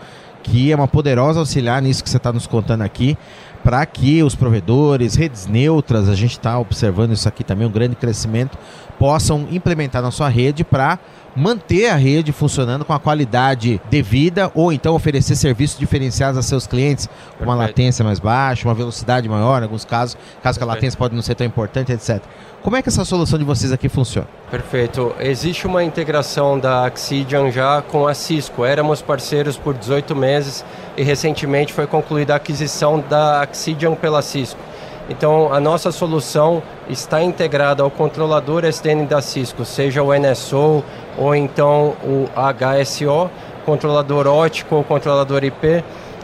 que 0.44 0.72
é 0.72 0.76
uma 0.76 0.88
poderosa 0.88 1.40
auxiliar 1.40 1.82
nisso 1.82 2.04
que 2.04 2.10
você 2.10 2.18
está 2.18 2.32
nos 2.34 2.48
contando 2.48 2.82
aqui, 2.82 3.18
para 3.64 3.86
que 3.86 4.24
os 4.24 4.36
provedores, 4.36 5.16
redes 5.16 5.48
neutras, 5.48 6.10
a 6.10 6.16
gente 6.16 6.32
está 6.32 6.58
observando 6.58 7.12
isso 7.12 7.28
aqui 7.28 7.44
também, 7.44 7.68
um 7.68 7.72
grande 7.72 7.96
crescimento, 7.96 8.58
possam 8.98 9.48
implementar 9.52 10.02
na 10.02 10.12
sua 10.12 10.30
rede 10.30 10.64
para 10.64 11.00
manter 11.36 11.88
a 11.88 11.96
rede 11.96 12.32
funcionando 12.32 12.84
com 12.84 12.94
a 12.94 13.00
qualidade 13.00 13.82
devida 13.90 14.52
ou 14.54 14.72
então 14.72 14.94
oferecer 14.94 15.36
serviços 15.36 15.80
diferenciados 15.80 16.38
a 16.38 16.42
seus 16.42 16.68
clientes, 16.68 17.10
com 17.38 17.46
uma 17.46 17.56
latência 17.56 18.04
mais 18.04 18.20
baixa, 18.20 18.68
uma 18.68 18.74
velocidade 18.74 19.28
maior, 19.28 19.62
em 19.62 19.64
alguns 19.64 19.86
casos, 19.86 20.18
caso 20.42 20.58
que 20.58 20.64
a 20.64 20.68
latência 20.68 20.98
pode 20.98 21.16
não 21.16 21.22
ser 21.22 21.36
tão 21.36 21.46
importante, 21.48 21.92
etc. 21.92 22.22
Como 22.62 22.76
é 22.76 22.82
que 22.82 22.90
essa 22.90 23.04
solução 23.04 23.40
de 23.40 23.46
vocês 23.46 23.72
aqui 23.72 23.90
funciona? 23.90 24.28
Perfeito. 24.52 25.16
Existe 25.20 25.66
uma 25.66 25.84
integração 25.84 26.60
da 26.60 26.86
Axidian 26.86 27.50
já 27.50 27.82
com 27.82 28.08
a 28.08 28.14
Cisco. 28.14 28.64
Éramos 28.64 29.02
parceiros 29.02 29.58
por 29.58 29.74
18 29.74 30.16
meses 30.16 30.64
e 30.96 31.02
recentemente 31.02 31.74
foi 31.74 31.88
concluída 31.88 32.34
a 32.34 32.36
aquisição 32.36 33.04
da 33.10 33.42
Axidian 33.42 33.96
pela 33.96 34.22
Cisco. 34.22 34.60
Então, 35.10 35.54
a 35.54 35.60
nossa 35.60 35.92
solução 35.92 36.64
está 36.88 37.22
integrada 37.22 37.84
ao 37.84 37.92
controlador 37.92 38.64
SDN 38.64 39.06
da 39.06 39.22
Cisco, 39.22 39.66
seja 39.66 40.02
o 40.02 40.14
NSO 40.14 40.84
ou 41.18 41.36
então 41.36 41.96
o 42.04 42.28
HSO, 42.36 43.30
controlador 43.66 44.28
ótico 44.28 44.76
ou 44.76 44.84
controlador 44.84 45.44
IP. 45.44 45.84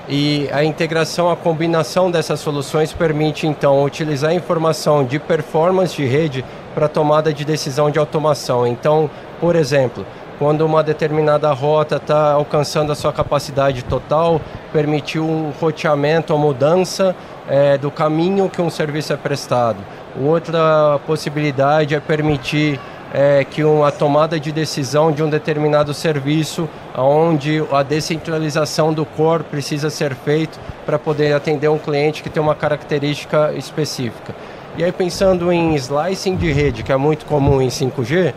E 0.10 0.50
a 0.54 0.64
integração, 0.64 1.30
a 1.30 1.36
combinação 1.36 2.10
dessas 2.10 2.40
soluções 2.40 2.94
permite 2.94 3.46
então 3.46 3.84
utilizar 3.84 4.32
a 4.32 4.34
informação 4.34 5.04
de 5.04 5.20
performance 5.20 5.96
de 5.96 6.06
rede 6.06 6.46
para 6.74 6.88
tomada 6.88 7.34
de 7.34 7.44
decisão 7.44 7.92
de 7.92 8.00
automação. 8.00 8.66
Então, 8.66 9.10
por 9.42 9.54
exemplo, 9.56 10.06
quando 10.40 10.62
uma 10.62 10.84
determinada 10.84 11.52
rota 11.52 11.98
está 11.98 12.32
alcançando 12.32 12.92
a 12.92 12.96
sua 12.96 13.12
capacidade 13.12 13.84
total, 13.84 14.40
permitir 14.72 15.20
um 15.20 15.52
roteamento 15.60 16.32
ou 16.32 16.40
mudança 16.40 17.16
é, 17.50 17.78
do 17.78 17.90
caminho 17.90 18.50
que 18.50 18.62
um 18.62 18.70
serviço 18.70 19.12
é 19.12 19.18
prestado. 19.18 19.80
Outra 20.22 21.00
possibilidade 21.06 21.96
é 21.96 22.00
permitir 22.00 22.80
é, 23.14 23.44
que 23.44 23.64
uma 23.64 23.92
tomada 23.92 24.40
de 24.40 24.52
decisão 24.52 25.12
de 25.12 25.24
um 25.24 25.30
determinado 25.30 25.94
serviço, 25.94 26.68
onde 26.96 27.64
a 27.72 27.84
descentralização 27.84 28.94
do 28.94 29.06
core 29.06 29.44
precisa 29.44 29.90
ser 29.90 30.14
feito 30.16 30.60
para 30.86 31.00
poder 31.00 31.34
atender 31.34 31.70
um 31.70 31.78
cliente 31.78 32.22
que 32.22 32.30
tem 32.30 32.42
uma 32.42 32.56
característica 32.56 33.54
específica. 33.54 34.36
E 34.78 34.84
aí 34.84 34.92
pensando 34.92 35.52
em 35.52 35.76
slicing 35.76 36.36
de 36.36 36.52
rede, 36.52 36.84
que 36.84 36.92
é 36.92 36.98
muito 36.98 37.26
comum 37.26 37.62
em 37.62 37.68
5G, 37.68 38.34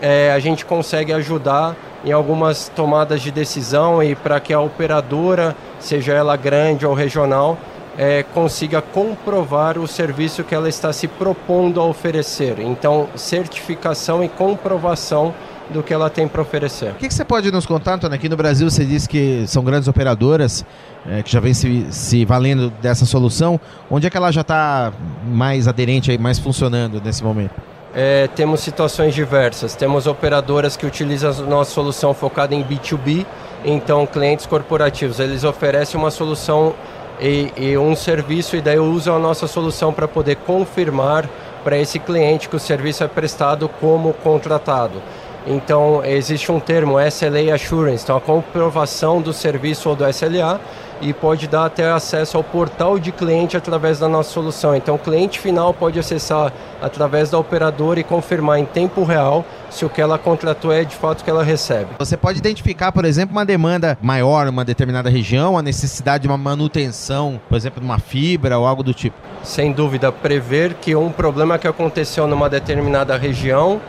é, 0.00 0.32
a 0.32 0.38
gente 0.38 0.64
consegue 0.64 1.12
ajudar 1.12 1.74
em 2.04 2.12
algumas 2.12 2.68
tomadas 2.68 3.20
de 3.20 3.30
decisão 3.30 4.02
e 4.02 4.14
para 4.14 4.38
que 4.38 4.52
a 4.52 4.60
operadora, 4.60 5.56
seja 5.80 6.12
ela 6.12 6.36
grande 6.36 6.86
ou 6.86 6.94
regional, 6.94 7.58
é, 7.98 8.22
consiga 8.22 8.80
comprovar 8.80 9.76
o 9.76 9.88
serviço 9.88 10.44
que 10.44 10.54
ela 10.54 10.68
está 10.68 10.92
se 10.92 11.08
propondo 11.08 11.80
a 11.80 11.84
oferecer. 11.84 12.60
Então, 12.60 13.08
certificação 13.16 14.22
e 14.22 14.28
comprovação 14.28 15.34
do 15.68 15.82
que 15.82 15.92
ela 15.92 16.08
tem 16.08 16.28
para 16.28 16.40
oferecer. 16.40 16.92
O 16.92 16.94
que, 16.94 17.08
que, 17.08 17.12
você 17.12 17.24
pode 17.24 17.50
nos 17.50 17.66
contar, 17.66 17.94
Antônio? 17.94 18.14
Aqui 18.14 18.28
no 18.28 18.36
Brasil 18.36 18.70
você 18.70 18.84
disse 18.84 19.08
que 19.08 19.44
são 19.48 19.64
grandes 19.64 19.88
operadoras 19.88 20.64
é, 21.06 21.22
que 21.22 21.30
já 21.30 21.40
vem 21.40 21.52
se, 21.52 21.86
se, 21.90 22.24
valendo 22.24 22.70
dessa 22.80 23.04
solução. 23.04 23.60
Onde 23.90 24.06
é 24.06 24.10
que 24.10 24.16
ela 24.16 24.30
já 24.30 24.42
está 24.42 24.92
mais 25.26 25.66
aderente, 25.66 26.10
aí, 26.10 26.16
mais 26.16 26.38
funcionando 26.38 27.02
nesse 27.04 27.22
momento? 27.22 27.54
É, 27.94 28.28
temos 28.28 28.60
situações 28.60 29.14
diversas. 29.14 29.74
Temos 29.74 30.06
operadoras 30.06 30.76
que 30.76 30.86
utilizam 30.86 31.30
a 31.30 31.42
nossa 31.42 31.72
solução 31.72 32.14
focada 32.14 32.54
em 32.54 32.62
B2B, 32.62 33.26
então 33.64 34.06
clientes 34.06 34.46
corporativos. 34.46 35.18
Eles 35.18 35.42
oferecem 35.42 36.00
uma 36.00 36.10
solução 36.10 36.74
e, 37.20 37.52
e 37.56 37.78
um 37.78 37.94
serviço 37.96 38.56
e 38.56 38.60
daí 38.60 38.78
usam 38.78 39.16
a 39.16 39.18
nossa 39.18 39.46
solução 39.46 39.92
para 39.92 40.06
poder 40.06 40.36
confirmar 40.36 41.28
para 41.64 41.78
esse 41.78 41.98
cliente 41.98 42.48
que 42.48 42.56
o 42.56 42.60
serviço 42.60 43.04
é 43.04 43.08
prestado 43.08 43.68
como 43.80 44.12
contratado. 44.12 45.02
Então, 45.46 46.04
existe 46.04 46.52
um 46.52 46.60
termo, 46.60 47.00
SLA 47.00 47.54
Assurance, 47.54 48.04
então 48.04 48.16
a 48.16 48.20
comprovação 48.20 49.20
do 49.20 49.32
serviço 49.32 49.88
ou 49.88 49.96
do 49.96 50.06
SLA, 50.08 50.60
e 51.00 51.12
pode 51.12 51.46
dar 51.46 51.66
até 51.66 51.90
acesso 51.90 52.36
ao 52.36 52.44
portal 52.44 52.98
de 52.98 53.12
cliente 53.12 53.56
através 53.56 53.98
da 53.98 54.08
nossa 54.08 54.30
solução. 54.30 54.74
Então, 54.74 54.96
o 54.96 54.98
cliente 54.98 55.38
final 55.38 55.72
pode 55.72 55.98
acessar 55.98 56.52
através 56.80 57.30
da 57.30 57.38
operadora 57.38 58.00
e 58.00 58.04
confirmar 58.04 58.58
em 58.58 58.64
tempo 58.64 59.04
real 59.04 59.44
se 59.70 59.84
o 59.84 59.88
que 59.88 60.00
ela 60.00 60.18
contratou 60.18 60.72
é 60.72 60.84
de 60.84 60.94
fato 60.94 61.20
o 61.20 61.24
que 61.24 61.30
ela 61.30 61.42
recebe. 61.42 61.90
Você 61.98 62.16
pode 62.16 62.38
identificar, 62.38 62.92
por 62.92 63.04
exemplo, 63.04 63.36
uma 63.36 63.44
demanda 63.44 63.98
maior 64.00 64.46
em 64.46 64.50
uma 64.50 64.64
determinada 64.64 65.10
região, 65.10 65.58
a 65.58 65.62
necessidade 65.62 66.22
de 66.22 66.28
uma 66.28 66.38
manutenção, 66.38 67.40
por 67.48 67.56
exemplo, 67.56 67.80
de 67.80 67.86
uma 67.86 67.98
fibra 67.98 68.58
ou 68.58 68.66
algo 68.66 68.82
do 68.82 68.94
tipo? 68.94 69.16
Sem 69.42 69.72
dúvida, 69.72 70.10
prever 70.10 70.74
que 70.74 70.94
um 70.94 71.10
problema 71.10 71.58
que 71.58 71.68
aconteceu 71.68 72.26
numa 72.26 72.48
determinada 72.48 73.16
região 73.16 73.80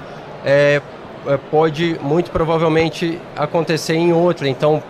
é, 0.46 0.82
é 1.28 1.38
pode 1.38 2.00
muito 2.02 2.32
provavelmente 2.32 3.20
acontecer 3.36 3.96
em 3.96 4.14
outra. 4.14 4.48
Então, 4.48 4.82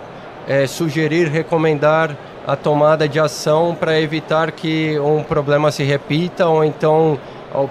é, 0.49 0.65
sugerir, 0.65 1.29
recomendar 1.29 2.17
a 2.45 2.55
tomada 2.55 3.07
de 3.07 3.19
ação 3.19 3.77
para 3.79 4.01
evitar 4.01 4.51
que 4.51 4.99
um 4.99 5.23
problema 5.23 5.71
se 5.71 5.83
repita 5.83 6.47
ou 6.47 6.63
então, 6.65 7.19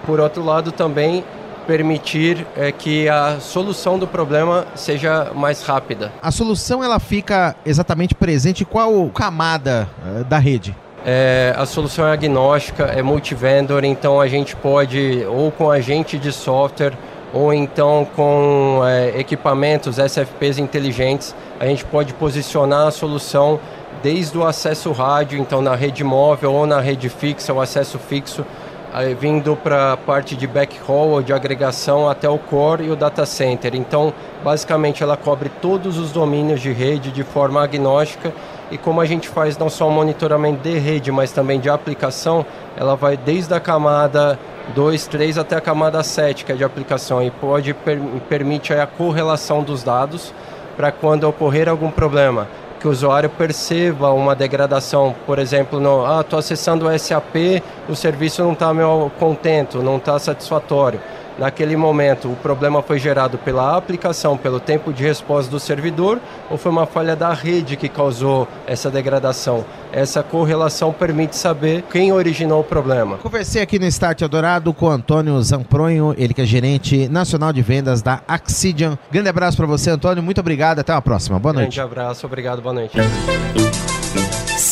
por 0.06 0.20
outro 0.20 0.44
lado, 0.44 0.70
também 0.70 1.24
permitir 1.66 2.46
é, 2.56 2.72
que 2.72 3.08
a 3.08 3.40
solução 3.40 3.98
do 3.98 4.06
problema 4.06 4.66
seja 4.74 5.32
mais 5.34 5.62
rápida. 5.62 6.10
A 6.22 6.30
solução 6.30 6.82
ela 6.82 6.98
fica 6.98 7.54
exatamente 7.66 8.14
presente 8.14 8.62
em 8.62 8.66
qual 8.66 9.10
camada 9.10 9.86
uh, 10.02 10.24
da 10.24 10.38
rede? 10.38 10.74
É, 11.04 11.54
a 11.56 11.66
solução 11.66 12.06
é 12.08 12.12
agnóstica, 12.12 12.84
é 12.84 13.02
multivendor, 13.02 13.84
então 13.84 14.20
a 14.20 14.26
gente 14.26 14.56
pode, 14.56 15.24
ou 15.28 15.50
com 15.50 15.70
agente 15.70 16.18
de 16.18 16.32
software, 16.32 16.94
ou 17.32 17.52
então 17.52 18.06
com 18.16 18.80
é, 18.84 19.18
equipamentos 19.18 19.98
SFPs 19.98 20.58
inteligentes, 20.58 21.34
a 21.60 21.66
gente 21.66 21.84
pode 21.84 22.14
posicionar 22.14 22.86
a 22.86 22.90
solução 22.90 23.60
desde 24.02 24.38
o 24.38 24.46
acesso 24.46 24.92
rádio, 24.92 25.38
então 25.38 25.60
na 25.60 25.74
rede 25.74 26.04
móvel 26.04 26.52
ou 26.52 26.66
na 26.66 26.80
rede 26.80 27.08
fixa, 27.08 27.52
o 27.52 27.60
acesso 27.60 27.98
fixo, 27.98 28.44
aí, 28.92 29.14
vindo 29.14 29.56
para 29.56 29.92
a 29.92 29.96
parte 29.96 30.36
de 30.36 30.46
backhaul 30.46 31.10
ou 31.10 31.22
de 31.22 31.32
agregação 31.32 32.08
até 32.08 32.28
o 32.28 32.38
core 32.38 32.84
e 32.84 32.90
o 32.90 32.96
data 32.96 33.26
center. 33.26 33.74
Então, 33.74 34.12
basicamente, 34.42 35.02
ela 35.02 35.16
cobre 35.16 35.50
todos 35.60 35.98
os 35.98 36.12
domínios 36.12 36.60
de 36.60 36.72
rede 36.72 37.10
de 37.10 37.22
forma 37.22 37.62
agnóstica 37.62 38.32
e 38.70 38.78
como 38.78 39.00
a 39.00 39.07
gente 39.07 39.28
faz 39.28 39.57
não 39.57 39.70
só 39.70 39.88
o 39.88 39.90
monitoramento 39.90 40.62
de 40.62 40.78
rede, 40.78 41.11
mas 41.11 41.33
também 41.33 41.59
de 41.59 41.70
aplicação, 41.70 42.44
ela 42.76 42.94
vai 42.94 43.16
desde 43.16 43.54
a 43.54 43.61
camada 43.61 44.38
2, 44.74 45.07
3 45.07 45.38
até 45.38 45.57
a 45.57 45.61
camada 45.61 46.02
7, 46.02 46.44
que 46.44 46.52
é 46.52 46.54
de 46.54 46.64
aplicação, 46.64 47.22
e 47.22 47.31
pode 47.31 47.72
per, 47.72 47.98
permite 48.28 48.72
a 48.72 48.87
correlação 48.87 49.62
dos 49.62 49.83
dados 49.83 50.33
para 50.76 50.92
quando 50.92 51.24
ocorrer 51.24 51.68
algum 51.68 51.90
problema, 51.90 52.46
que 52.78 52.87
o 52.87 52.90
usuário 52.90 53.28
perceba 53.31 54.12
uma 54.12 54.37
degradação, 54.37 55.14
por 55.26 55.38
exemplo, 55.38 55.81
no, 55.81 56.07
ah, 56.07 56.20
estou 56.20 56.38
acessando 56.38 56.87
o 56.87 56.98
SAP, 56.98 57.62
o 57.88 57.96
serviço 57.96 58.44
não 58.44 58.52
está 58.52 58.72
meu 58.72 59.11
contento, 59.18 59.83
não 59.83 59.96
está 59.96 60.18
satisfatório 60.18 61.00
naquele 61.38 61.77
momento 61.77 62.31
o 62.31 62.37
problema 62.37 62.83
foi 62.83 62.98
gerado 62.98 63.38
pela 63.38 63.77
aplicação, 63.77 64.37
pelo 64.37 64.59
tempo 64.59 64.92
de 64.92 65.03
resposta 65.03 65.51
do 65.51 65.61
servidor, 65.61 66.20
ou 66.51 66.59
foi 66.59 66.70
uma 66.70 66.87
falha 66.87 67.14
da 67.14 67.33
rede 67.33 67.77
que 67.77 67.88
causou 67.88 68.48
essa 68.66 68.90
degradação? 68.90 69.64
Essa 69.92 70.22
correlação 70.22 70.92
permite 70.92 71.37
saber 71.37 71.83
quem 71.90 72.12
originou 72.12 72.61
o 72.61 72.64
problema. 72.64 73.16
Conversei 73.18 73.62
aqui 73.62 73.79
no 73.79 73.87
Start 73.87 74.20
Eldorado 74.20 74.72
com 74.74 74.87
o 74.87 74.90
Antônio 74.90 75.40
Zampronho, 75.42 76.14
ele 76.18 76.35
que 76.35 76.42
é 76.42 76.44
gerente 76.44 77.09
nacional 77.09 77.53
de 77.53 77.62
vendas 77.62 78.03
da 78.03 78.20
Axidian. 78.29 78.98
Grande 79.11 79.29
abraço 79.29 79.57
para 79.57 79.66
você, 79.66 79.90
Antônio. 79.90 80.22
Muito 80.22 80.40
obrigado. 80.40 80.81
Até 80.81 80.92
a 80.92 81.01
próxima. 81.01 81.38
Boa 81.38 81.53
noite. 81.53 81.77
Grande 81.77 81.81
abraço. 81.81 82.27
Obrigado. 82.27 82.61
Boa 82.61 82.74
noite. 82.74 82.98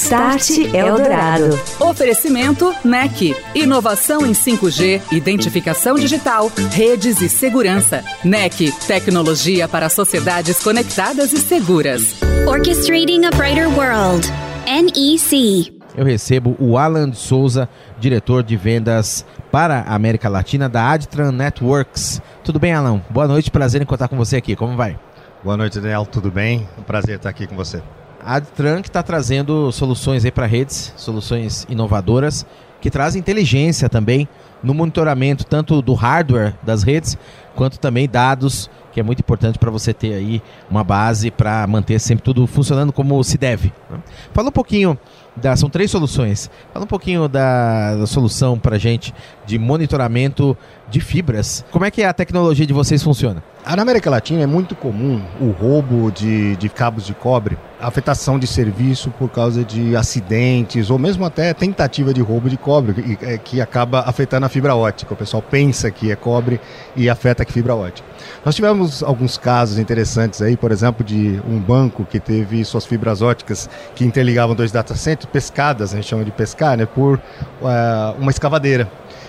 Start 0.06 0.50
Eldorado. 0.72 1.58
Oferecimento 1.80 2.72
NEC. 2.84 3.34
Inovação 3.56 4.24
em 4.24 4.30
5G, 4.30 5.02
identificação 5.10 5.96
digital, 5.96 6.48
redes 6.70 7.20
e 7.20 7.28
segurança. 7.28 8.04
NEC. 8.22 8.70
Tecnologia 8.86 9.66
para 9.66 9.88
sociedades 9.88 10.62
conectadas 10.62 11.32
e 11.32 11.38
seguras. 11.38 12.14
Orchestrating 12.46 13.24
a 13.24 13.30
Brighter 13.36 13.68
World. 13.76 14.28
NEC. 14.64 15.76
eu 15.96 16.04
recebo 16.04 16.54
o 16.60 16.78
Alan 16.78 17.10
de 17.10 17.16
Souza, 17.16 17.68
diretor 17.98 18.44
de 18.44 18.56
vendas 18.56 19.26
para 19.50 19.80
a 19.80 19.96
América 19.96 20.28
Latina 20.28 20.68
da 20.68 20.88
Adtran 20.88 21.32
Networks. 21.32 22.22
Tudo 22.44 22.60
bem, 22.60 22.72
Alan? 22.72 23.02
Boa 23.10 23.26
noite, 23.26 23.50
prazer 23.50 23.82
em 23.82 23.84
contar 23.84 24.06
com 24.06 24.16
você 24.16 24.36
aqui. 24.36 24.54
Como 24.54 24.76
vai? 24.76 24.96
Boa 25.42 25.56
noite, 25.56 25.80
Daniel. 25.80 26.06
Tudo 26.06 26.30
bem? 26.30 26.68
Um 26.78 26.82
prazer 26.82 27.16
estar 27.16 27.28
aqui 27.28 27.48
com 27.48 27.56
você. 27.56 27.82
A 28.28 28.40
que 28.40 28.88
está 28.88 29.04
trazendo 29.04 29.70
soluções 29.70 30.24
aí 30.24 30.32
para 30.32 30.46
redes, 30.46 30.92
soluções 30.96 31.64
inovadoras 31.70 32.44
que 32.80 32.90
trazem 32.90 33.20
inteligência 33.20 33.88
também 33.88 34.28
no 34.64 34.74
monitoramento 34.74 35.44
tanto 35.44 35.80
do 35.80 35.94
hardware 35.94 36.54
das 36.60 36.82
redes 36.82 37.16
quanto 37.54 37.78
também 37.78 38.08
dados 38.08 38.68
que 38.96 39.00
é 39.00 39.02
muito 39.02 39.20
importante 39.20 39.58
para 39.58 39.70
você 39.70 39.92
ter 39.92 40.14
aí 40.14 40.42
uma 40.70 40.82
base 40.82 41.30
para 41.30 41.66
manter 41.66 42.00
sempre 42.00 42.24
tudo 42.24 42.46
funcionando 42.46 42.94
como 42.94 43.22
se 43.22 43.36
deve. 43.36 43.70
Né? 43.90 43.98
Fala 44.32 44.48
um 44.48 44.52
pouquinho 44.52 44.98
da, 45.36 45.54
são 45.54 45.68
três 45.68 45.90
soluções. 45.90 46.50
Fala 46.72 46.86
um 46.86 46.88
pouquinho 46.88 47.28
da, 47.28 47.94
da 47.94 48.06
solução 48.06 48.58
para 48.58 48.78
gente 48.78 49.14
de 49.46 49.58
monitoramento 49.58 50.56
de 50.88 51.00
fibras. 51.00 51.64
Como 51.70 51.84
é 51.84 51.90
que 51.90 52.02
a 52.02 52.12
tecnologia 52.12 52.66
de 52.66 52.72
vocês 52.72 53.02
funciona? 53.02 53.42
Na 53.74 53.82
América 53.82 54.08
Latina 54.08 54.42
é 54.42 54.46
muito 54.46 54.76
comum 54.76 55.20
o 55.40 55.50
roubo 55.50 56.12
de, 56.12 56.54
de 56.54 56.68
cabos 56.68 57.04
de 57.04 57.12
cobre, 57.12 57.58
afetação 57.80 58.38
de 58.38 58.46
serviço 58.46 59.10
por 59.10 59.28
causa 59.28 59.64
de 59.64 59.96
acidentes 59.96 60.88
ou 60.88 60.98
mesmo 61.00 61.24
até 61.24 61.52
tentativa 61.52 62.14
de 62.14 62.20
roubo 62.20 62.48
de 62.48 62.56
cobre, 62.56 63.16
que, 63.16 63.24
é, 63.26 63.36
que 63.38 63.60
acaba 63.60 64.00
afetando 64.06 64.46
a 64.46 64.48
fibra 64.48 64.76
ótica. 64.76 65.14
O 65.14 65.16
pessoal 65.16 65.42
pensa 65.42 65.90
que 65.90 66.12
é 66.12 66.16
cobre 66.16 66.60
e 66.94 67.10
afeta 67.10 67.42
a 67.42 67.46
fibra 67.46 67.74
ótica. 67.74 68.06
Nós 68.44 68.54
tivemos 68.54 69.02
alguns 69.02 69.36
casos 69.36 69.78
interessantes 69.78 70.40
aí, 70.40 70.56
por 70.56 70.70
exemplo, 70.70 71.04
de 71.04 71.40
um 71.48 71.58
banco 71.58 72.04
que 72.04 72.20
teve 72.20 72.64
suas 72.64 72.86
fibras 72.86 73.20
óticas 73.20 73.68
que 73.96 74.04
interligavam 74.04 74.54
dois 74.54 74.70
data 74.70 74.94
centers, 74.94 75.28
pescadas, 75.30 75.92
a 75.92 75.96
gente 75.96 76.06
chama 76.06 76.24
de 76.24 76.30
pescar, 76.30 76.76
né, 76.76 76.86
por 76.86 77.16
uh, 77.16 78.20
uma 78.20 78.30
escavadeira. 78.30 78.88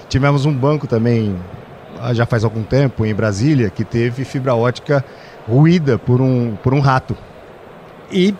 Tivemos 0.09 0.45
um 0.45 0.53
banco 0.53 0.87
também 0.87 1.35
ah, 1.99 2.13
já 2.13 2.25
faz 2.25 2.43
algum 2.43 2.63
tempo 2.63 3.05
em 3.05 3.13
Brasília 3.13 3.69
que 3.69 3.83
teve 3.83 4.23
fibra 4.23 4.55
ótica 4.55 5.03
ruída 5.47 5.97
por 5.97 6.21
um, 6.21 6.55
por 6.55 6.73
um 6.73 6.79
rato. 6.79 7.17
E 8.11 8.33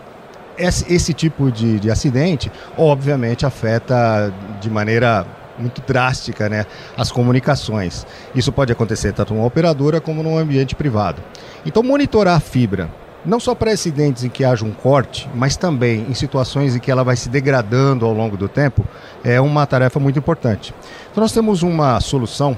esse, 0.56 0.92
esse 0.92 1.14
tipo 1.14 1.50
de, 1.50 1.78
de 1.78 1.90
acidente, 1.90 2.50
obviamente, 2.76 3.46
afeta 3.46 4.32
de 4.60 4.70
maneira 4.70 5.26
muito 5.58 5.82
drástica 5.86 6.48
né, 6.48 6.66
as 6.96 7.10
comunicações. 7.10 8.06
Isso 8.34 8.52
pode 8.52 8.72
acontecer 8.72 9.12
tanto 9.12 9.34
numa 9.34 9.46
operadora 9.46 10.00
como 10.00 10.22
num 10.22 10.38
ambiente 10.38 10.74
privado. 10.74 11.22
Então, 11.66 11.82
monitorar 11.82 12.36
a 12.36 12.40
fibra, 12.40 12.88
não 13.28 13.38
só 13.38 13.54
para 13.54 13.70
acidentes 13.70 14.24
em 14.24 14.30
que 14.30 14.42
haja 14.42 14.64
um 14.64 14.72
corte, 14.72 15.28
mas 15.34 15.54
também 15.54 16.06
em 16.08 16.14
situações 16.14 16.74
em 16.74 16.78
que 16.78 16.90
ela 16.90 17.04
vai 17.04 17.14
se 17.14 17.28
degradando 17.28 18.06
ao 18.06 18.12
longo 18.14 18.38
do 18.38 18.48
tempo, 18.48 18.82
é 19.22 19.38
uma 19.38 19.66
tarefa 19.66 20.00
muito 20.00 20.18
importante. 20.18 20.74
Então, 21.10 21.20
nós 21.20 21.32
temos 21.32 21.62
uma 21.62 22.00
solução 22.00 22.56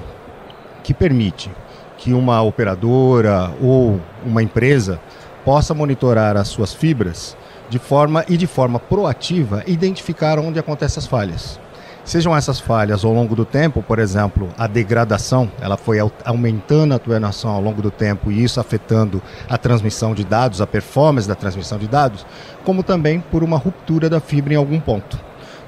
que 0.81 0.93
permite 0.93 1.51
que 1.97 2.13
uma 2.13 2.41
operadora 2.41 3.51
ou 3.61 3.99
uma 4.25 4.41
empresa 4.41 4.99
possa 5.43 5.73
monitorar 5.73 6.37
as 6.37 6.47
suas 6.47 6.73
fibras 6.73 7.35
de 7.69 7.77
forma 7.77 8.23
e 8.29 8.37
de 8.37 8.47
forma 8.47 8.79
proativa 8.79 9.63
identificar 9.67 10.39
onde 10.39 10.57
acontecem 10.57 10.99
as 10.99 11.05
falhas. 11.05 11.59
Sejam 12.03 12.35
essas 12.35 12.59
falhas 12.59 13.05
ao 13.05 13.13
longo 13.13 13.35
do 13.35 13.45
tempo, 13.45 13.83
por 13.83 13.99
exemplo, 13.99 14.49
a 14.57 14.65
degradação, 14.65 15.51
ela 15.61 15.77
foi 15.77 15.99
aumentando 16.25 16.93
a 16.93 16.95
atuação 16.95 17.51
ao 17.51 17.61
longo 17.61 17.81
do 17.81 17.91
tempo 17.91 18.31
e 18.31 18.43
isso 18.43 18.59
afetando 18.59 19.21
a 19.47 19.57
transmissão 19.57 20.13
de 20.13 20.23
dados, 20.23 20.61
a 20.61 20.67
performance 20.67 21.27
da 21.27 21.35
transmissão 21.35 21.77
de 21.77 21.87
dados, 21.87 22.25
como 22.65 22.81
também 22.81 23.19
por 23.19 23.43
uma 23.43 23.57
ruptura 23.57 24.09
da 24.09 24.19
fibra 24.19 24.53
em 24.53 24.57
algum 24.57 24.79
ponto. 24.79 25.19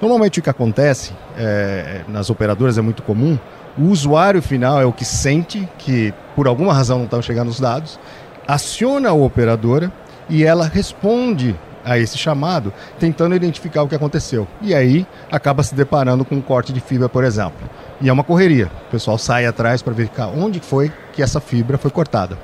Normalmente 0.02 0.40
o 0.40 0.44
que 0.44 0.50
acontece 0.50 1.14
é, 1.38 2.02
nas 2.08 2.30
operadoras 2.30 2.78
é 2.78 2.82
muito 2.82 3.04
comum 3.04 3.38
o 3.78 3.86
usuário 3.86 4.42
final 4.42 4.80
é 4.80 4.86
o 4.86 4.94
que 4.94 5.04
sente 5.04 5.68
que, 5.80 6.14
por 6.36 6.48
alguma 6.48 6.74
razão, 6.74 7.00
não 7.00 7.06
estão 7.06 7.22
chegando 7.22 7.50
os 7.50 7.60
dados, 7.60 8.00
aciona 8.48 9.10
a 9.10 9.14
operadora 9.14 9.92
e 10.30 10.44
ela 10.44 10.68
responde 10.68 11.56
a 11.84 11.98
esse 11.98 12.18
chamado, 12.18 12.74
tentando 13.00 13.36
identificar 13.36 13.84
o 13.84 13.88
que 13.88 13.96
aconteceu. 13.96 14.48
E 14.62 14.74
aí 14.74 15.06
acaba 15.32 15.64
se 15.64 15.76
deparando 15.76 16.24
com 16.24 16.36
um 16.36 16.42
corte 16.42 16.72
de 16.72 16.80
fibra, 16.80 17.10
por 17.10 17.24
exemplo. 17.24 17.70
E 18.00 18.10
é 18.10 18.14
uma 18.14 18.24
correria. 18.24 18.72
O 18.88 18.92
pessoal 18.92 19.18
sai 19.18 19.46
atrás 19.46 19.82
para 19.82 19.94
verificar 19.94 20.28
onde 20.28 20.60
foi 20.60 20.92
que 21.12 21.22
essa 21.22 21.40
fibra 21.40 21.78
foi 21.78 21.92
cortada. 21.92 22.38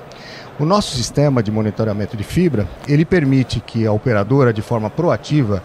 O 0.59 0.65
nosso 0.65 0.95
sistema 0.95 1.41
de 1.41 1.51
monitoramento 1.51 2.17
de 2.17 2.23
fibra, 2.23 2.67
ele 2.87 3.05
permite 3.05 3.61
que 3.61 3.85
a 3.85 3.93
operadora, 3.93 4.51
de 4.51 4.61
forma 4.61 4.89
proativa, 4.89 5.63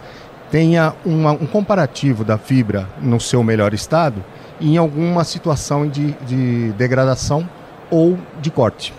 tenha 0.50 0.94
uma, 1.04 1.32
um 1.32 1.46
comparativo 1.46 2.24
da 2.24 2.38
fibra 2.38 2.88
no 3.00 3.18
seu 3.18 3.42
melhor 3.42 3.74
estado 3.74 4.24
em 4.60 4.76
alguma 4.76 5.24
situação 5.24 5.88
de, 5.88 6.12
de 6.26 6.72
degradação 6.74 7.48
ou 7.90 8.16
de 8.40 8.50
corte. 8.50 8.94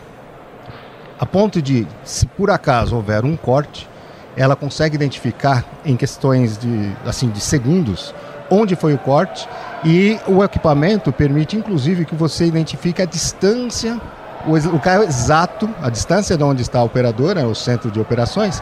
A 1.18 1.26
ponto 1.26 1.62
de, 1.62 1.88
se 2.04 2.26
por 2.26 2.52
acaso 2.52 2.96
houver 2.96 3.24
um 3.24 3.38
corte, 3.38 3.88
ela 4.36 4.56
consegue 4.56 4.96
identificar 4.96 5.64
em 5.86 5.96
questões 5.96 6.58
de, 6.58 6.92
assim, 7.06 7.30
de 7.30 7.40
segundos 7.40 8.14
onde 8.50 8.76
foi 8.76 8.94
o 8.94 8.98
corte 8.98 9.48
e 9.84 10.20
o 10.28 10.44
equipamento 10.44 11.12
permite 11.12 11.56
inclusive 11.56 12.06
que 12.06 12.14
você 12.14 12.46
identifique 12.46 13.02
a 13.02 13.06
distância, 13.06 14.00
o, 14.46 14.52
o 14.52 15.04
exato, 15.04 15.70
a 15.82 15.90
distância 15.90 16.38
de 16.38 16.44
onde 16.44 16.62
está 16.62 16.80
a 16.80 16.84
operadora, 16.84 17.48
o 17.48 17.56
centro 17.56 17.90
de 17.90 18.00
operações, 18.00 18.62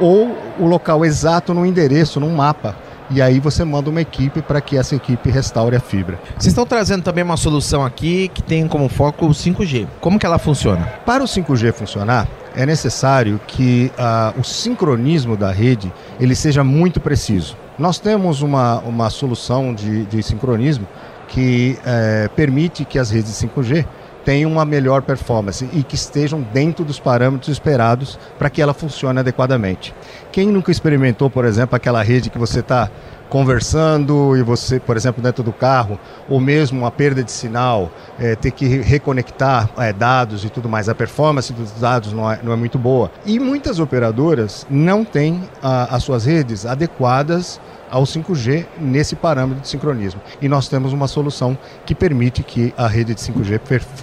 ou 0.00 0.36
o 0.58 0.66
local 0.66 1.04
exato 1.04 1.52
no 1.52 1.66
endereço, 1.66 2.18
num 2.18 2.34
mapa 2.34 2.74
e 3.10 3.20
aí 3.20 3.40
você 3.40 3.64
manda 3.64 3.90
uma 3.90 4.00
equipe 4.00 4.40
para 4.40 4.60
que 4.60 4.76
essa 4.76 4.94
equipe 4.94 5.30
restaure 5.30 5.74
a 5.74 5.80
fibra. 5.80 6.20
Vocês 6.38 6.46
estão 6.46 6.64
trazendo 6.64 7.02
também 7.02 7.24
uma 7.24 7.36
solução 7.36 7.84
aqui 7.84 8.30
que 8.32 8.40
tem 8.40 8.68
como 8.68 8.88
foco 8.88 9.26
o 9.26 9.30
5G. 9.30 9.88
Como 10.00 10.18
que 10.18 10.24
ela 10.24 10.38
funciona? 10.38 10.86
Para 11.04 11.24
o 11.24 11.26
5G 11.26 11.72
funcionar, 11.72 12.28
é 12.54 12.66
necessário 12.66 13.40
que 13.46 13.90
uh, 13.98 14.38
o 14.40 14.44
sincronismo 14.44 15.36
da 15.36 15.50
rede 15.50 15.92
ele 16.18 16.34
seja 16.34 16.64
muito 16.64 17.00
preciso. 17.00 17.56
Nós 17.78 17.98
temos 17.98 18.42
uma, 18.42 18.78
uma 18.80 19.08
solução 19.10 19.74
de, 19.74 20.04
de 20.04 20.22
sincronismo 20.22 20.86
que 21.30 21.78
eh, 21.86 22.28
permite 22.34 22.84
que 22.84 22.98
as 22.98 23.08
redes 23.08 23.30
5G 23.30 23.86
tenham 24.24 24.50
uma 24.50 24.64
melhor 24.64 25.02
performance 25.02 25.68
e 25.72 25.82
que 25.82 25.94
estejam 25.94 26.40
dentro 26.40 26.84
dos 26.84 26.98
parâmetros 26.98 27.48
esperados 27.48 28.18
para 28.38 28.50
que 28.50 28.60
ela 28.60 28.74
funcione 28.74 29.20
adequadamente. 29.20 29.94
Quem 30.32 30.48
nunca 30.48 30.70
experimentou, 30.70 31.30
por 31.30 31.44
exemplo, 31.44 31.76
aquela 31.76 32.02
rede 32.02 32.30
que 32.30 32.38
você 32.38 32.60
está 32.60 32.90
conversando 33.30 34.36
e 34.36 34.42
você, 34.42 34.80
por 34.80 34.96
exemplo, 34.96 35.22
dentro 35.22 35.42
do 35.42 35.52
carro, 35.52 35.98
ou 36.28 36.40
mesmo 36.40 36.80
uma 36.80 36.90
perda 36.90 37.22
de 37.22 37.30
sinal, 37.30 37.90
é, 38.18 38.34
ter 38.34 38.50
que 38.50 38.66
reconectar 38.66 39.70
é, 39.78 39.92
dados 39.92 40.44
e 40.44 40.50
tudo 40.50 40.68
mais, 40.68 40.88
a 40.88 40.94
performance 40.94 41.52
dos 41.52 41.70
dados 41.72 42.12
não 42.12 42.30
é, 42.30 42.40
não 42.42 42.52
é 42.52 42.56
muito 42.56 42.76
boa. 42.76 43.10
E 43.24 43.38
muitas 43.38 43.78
operadoras 43.78 44.66
não 44.68 45.04
têm 45.04 45.48
a, 45.62 45.94
as 45.94 46.02
suas 46.02 46.24
redes 46.26 46.66
adequadas 46.66 47.60
ao 47.90 48.04
5G 48.04 48.66
nesse 48.78 49.16
parâmetro 49.16 49.60
de 49.62 49.68
sincronismo. 49.68 50.20
E 50.40 50.48
nós 50.48 50.68
temos 50.68 50.92
uma 50.92 51.08
solução 51.08 51.58
que 51.84 51.94
permite 51.94 52.42
que 52.42 52.72
a 52.76 52.86
rede 52.86 53.14
de 53.14 53.20
5G 53.20 53.60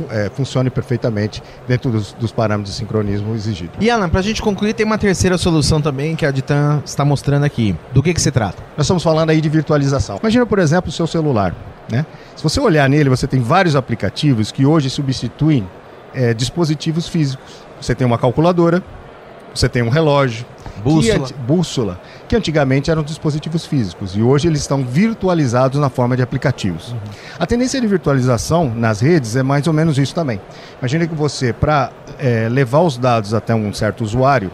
é, 0.10 0.30
funcione 0.30 0.69
perfeitamente 0.69 1.41
dentro 1.67 1.89
dos, 1.89 2.13
dos, 2.13 2.32
parâmetros 2.32 2.76
de 2.76 2.80
sincronismo 2.80 3.34
exigidos. 3.34 3.76
E 3.80 3.89
Alan, 3.89 4.10
para 4.10 4.19
a 4.19 4.23
gente 4.23 4.41
concluir, 4.41 4.73
tem 4.73 4.86
uma 4.86 4.97
terceira 4.97 5.38
solução 5.38 5.82
também 5.82 6.15
que 6.15 6.26
a 6.26 6.32
Ditan 6.32 6.82
está 6.86 7.06
mostrando 7.06 7.43
aqui. 7.43 7.76
Do 7.93 8.04
que, 8.04 8.13
que 8.13 8.21
se 8.21 8.32
trata? 8.32 8.62
Nós 8.76 8.86
estamos 8.86 9.04
falando 9.04 9.30
aí 9.30 9.39
de 9.39 9.50
virtualização. 9.50 10.17
Imagina, 10.21 10.45
por 10.45 10.60
exemplo, 10.60 10.89
o 10.89 10.91
seu 10.91 11.08
celular. 11.08 11.56
Né? 11.89 12.06
Se 12.36 12.43
você 12.43 12.60
olhar 12.60 12.89
nele, 12.89 13.10
você 13.10 13.26
tem 13.26 13.39
vários 13.39 13.76
aplicativos 13.76 14.52
que 14.52 14.65
hoje 14.65 14.89
substituem 14.89 15.67
é, 16.13 16.34
dispositivos 16.34 17.08
físicos. 17.08 17.65
Você 17.80 17.95
tem 17.95 18.06
uma 18.06 18.17
calculadora, 18.17 18.84
você 19.54 19.69
tem 19.69 19.82
um 19.82 19.89
relógio, 19.89 20.45
Bússola. 20.83 21.27
Que, 21.27 21.33
bússola, 21.33 22.01
que 22.27 22.35
antigamente 22.35 22.91
eram 22.91 23.03
dispositivos 23.03 23.65
físicos 23.65 24.15
e 24.15 24.21
hoje 24.21 24.47
eles 24.47 24.61
estão 24.61 24.83
virtualizados 24.83 25.79
na 25.79 25.89
forma 25.89 26.15
de 26.15 26.21
aplicativos. 26.21 26.91
Uhum. 26.91 26.99
A 27.39 27.45
tendência 27.45 27.79
de 27.79 27.87
virtualização 27.87 28.73
nas 28.73 28.99
redes 28.99 29.35
é 29.35 29.43
mais 29.43 29.67
ou 29.67 29.73
menos 29.73 29.97
isso 29.97 30.13
também. 30.13 30.39
Imagine 30.79 31.07
que 31.07 31.15
você, 31.15 31.53
para 31.53 31.91
é, 32.19 32.47
levar 32.49 32.81
os 32.81 32.97
dados 32.97 33.33
até 33.33 33.53
um 33.53 33.73
certo 33.73 34.03
usuário, 34.03 34.51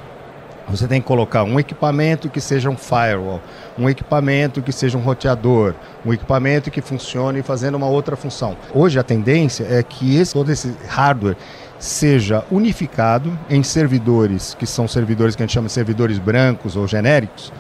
você 0.67 0.87
tem 0.87 1.01
que 1.01 1.07
colocar 1.07 1.43
um 1.43 1.59
equipamento 1.59 2.29
que 2.29 2.39
seja 2.39 2.69
um 2.69 2.77
firewall, 2.77 3.41
um 3.77 3.89
equipamento 3.89 4.61
que 4.61 4.71
seja 4.71 4.97
um 4.97 5.01
roteador, 5.01 5.73
um 6.05 6.13
equipamento 6.13 6.71
que 6.71 6.81
funcione 6.81 7.41
fazendo 7.41 7.75
uma 7.75 7.87
outra 7.87 8.15
função. 8.15 8.55
Hoje 8.73 8.97
a 8.97 9.03
tendência 9.03 9.65
é 9.69 9.83
que 9.83 10.15
esse, 10.17 10.33
todo 10.33 10.51
esse 10.51 10.73
hardware 10.87 11.35
seja 11.83 12.45
unificado 12.49 13.37
em 13.49 13.61
servidores, 13.61 14.55
que 14.57 14.65
são 14.65 14.87
servidores 14.87 15.35
que 15.35 15.43
a 15.43 15.45
gente 15.45 15.53
chama 15.53 15.67
de 15.67 15.73
servidores 15.73 16.17
brancos 16.17 16.77
ou 16.77 16.87
genéricos, 16.87 17.51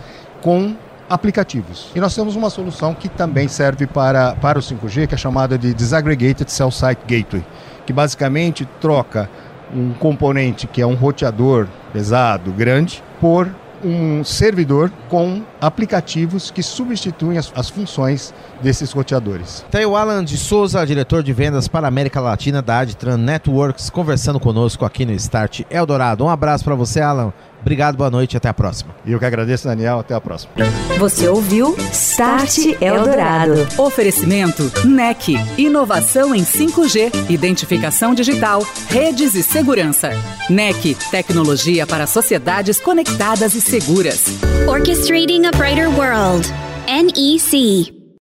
com 0.41 0.77
aplicativos. 1.09 1.91
E 1.93 1.99
nós 1.99 2.15
temos 2.15 2.33
uma 2.37 2.49
solução 2.49 2.93
que 2.93 3.09
também 3.09 3.49
serve 3.49 3.85
para, 3.85 4.33
para 4.35 4.57
o 4.57 4.61
5G, 4.61 5.07
que 5.07 5.13
é 5.13 5.17
chamada 5.17 5.57
de 5.57 5.73
Disaggregated 5.73 6.49
Cell 6.49 6.71
Site 6.71 7.01
Gateway, 7.01 7.45
que 7.85 7.91
basicamente 7.91 8.65
troca 8.79 9.29
um 9.75 9.91
componente 9.91 10.67
que 10.67 10.81
é 10.81 10.87
um 10.87 10.95
roteador 10.95 11.67
pesado, 11.91 12.49
grande, 12.53 13.03
por 13.19 13.53
um 13.83 14.23
servidor 14.23 14.91
com 15.09 15.41
aplicativos 15.59 16.49
que 16.49 16.63
substituem 16.63 17.37
as, 17.37 17.51
as 17.55 17.69
funções 17.69 18.33
desses 18.61 18.91
roteadores. 18.91 19.65
Tem 19.69 19.85
o 19.85 19.95
Alan 19.95 20.23
de 20.23 20.37
Souza, 20.37 20.85
diretor 20.85 21.23
de 21.23 21.33
vendas 21.33 21.67
para 21.67 21.87
a 21.87 21.89
América 21.89 22.19
Latina 22.19 22.61
da 22.61 22.79
Adtran 22.79 23.17
Networks, 23.17 23.89
conversando 23.89 24.39
conosco 24.39 24.85
aqui 24.85 25.05
no 25.05 25.13
Start 25.13 25.61
Eldorado. 25.69 26.23
Um 26.23 26.29
abraço 26.29 26.63
para 26.63 26.75
você, 26.75 27.01
Alan. 27.01 27.33
Obrigado, 27.63 27.95
boa 27.95 28.11
noite, 28.11 28.35
até 28.35 28.49
a 28.49 28.53
próxima. 28.53 28.93
E 29.05 29.13
eu 29.13 29.19
que 29.19 29.23
agradeço, 29.25 29.65
Daniel, 29.65 29.99
até 29.99 30.13
a 30.13 30.19
próxima. 30.19 30.51
Você 30.99 31.29
ouviu 31.29 31.73
Start 31.93 32.57
Eldorado. 32.81 33.53
Oferecimento 33.77 34.69
NEC, 34.85 35.37
inovação 35.57 36.35
em 36.35 36.43
5G, 36.43 37.29
identificação 37.29 38.13
digital, 38.13 38.67
redes 38.89 39.33
e 39.33 39.41
segurança. 39.41 40.11
NEC, 40.49 40.95
tecnologia 41.09 41.87
para 41.87 42.05
sociedades 42.05 42.81
conectadas 42.81 43.55
e 43.55 43.61
seguras. 43.61 44.25
Orchestrating 44.67 45.45
a 45.45 45.51
Brighter 45.51 45.89
World. 45.89 46.45
NEC. 46.85 48.02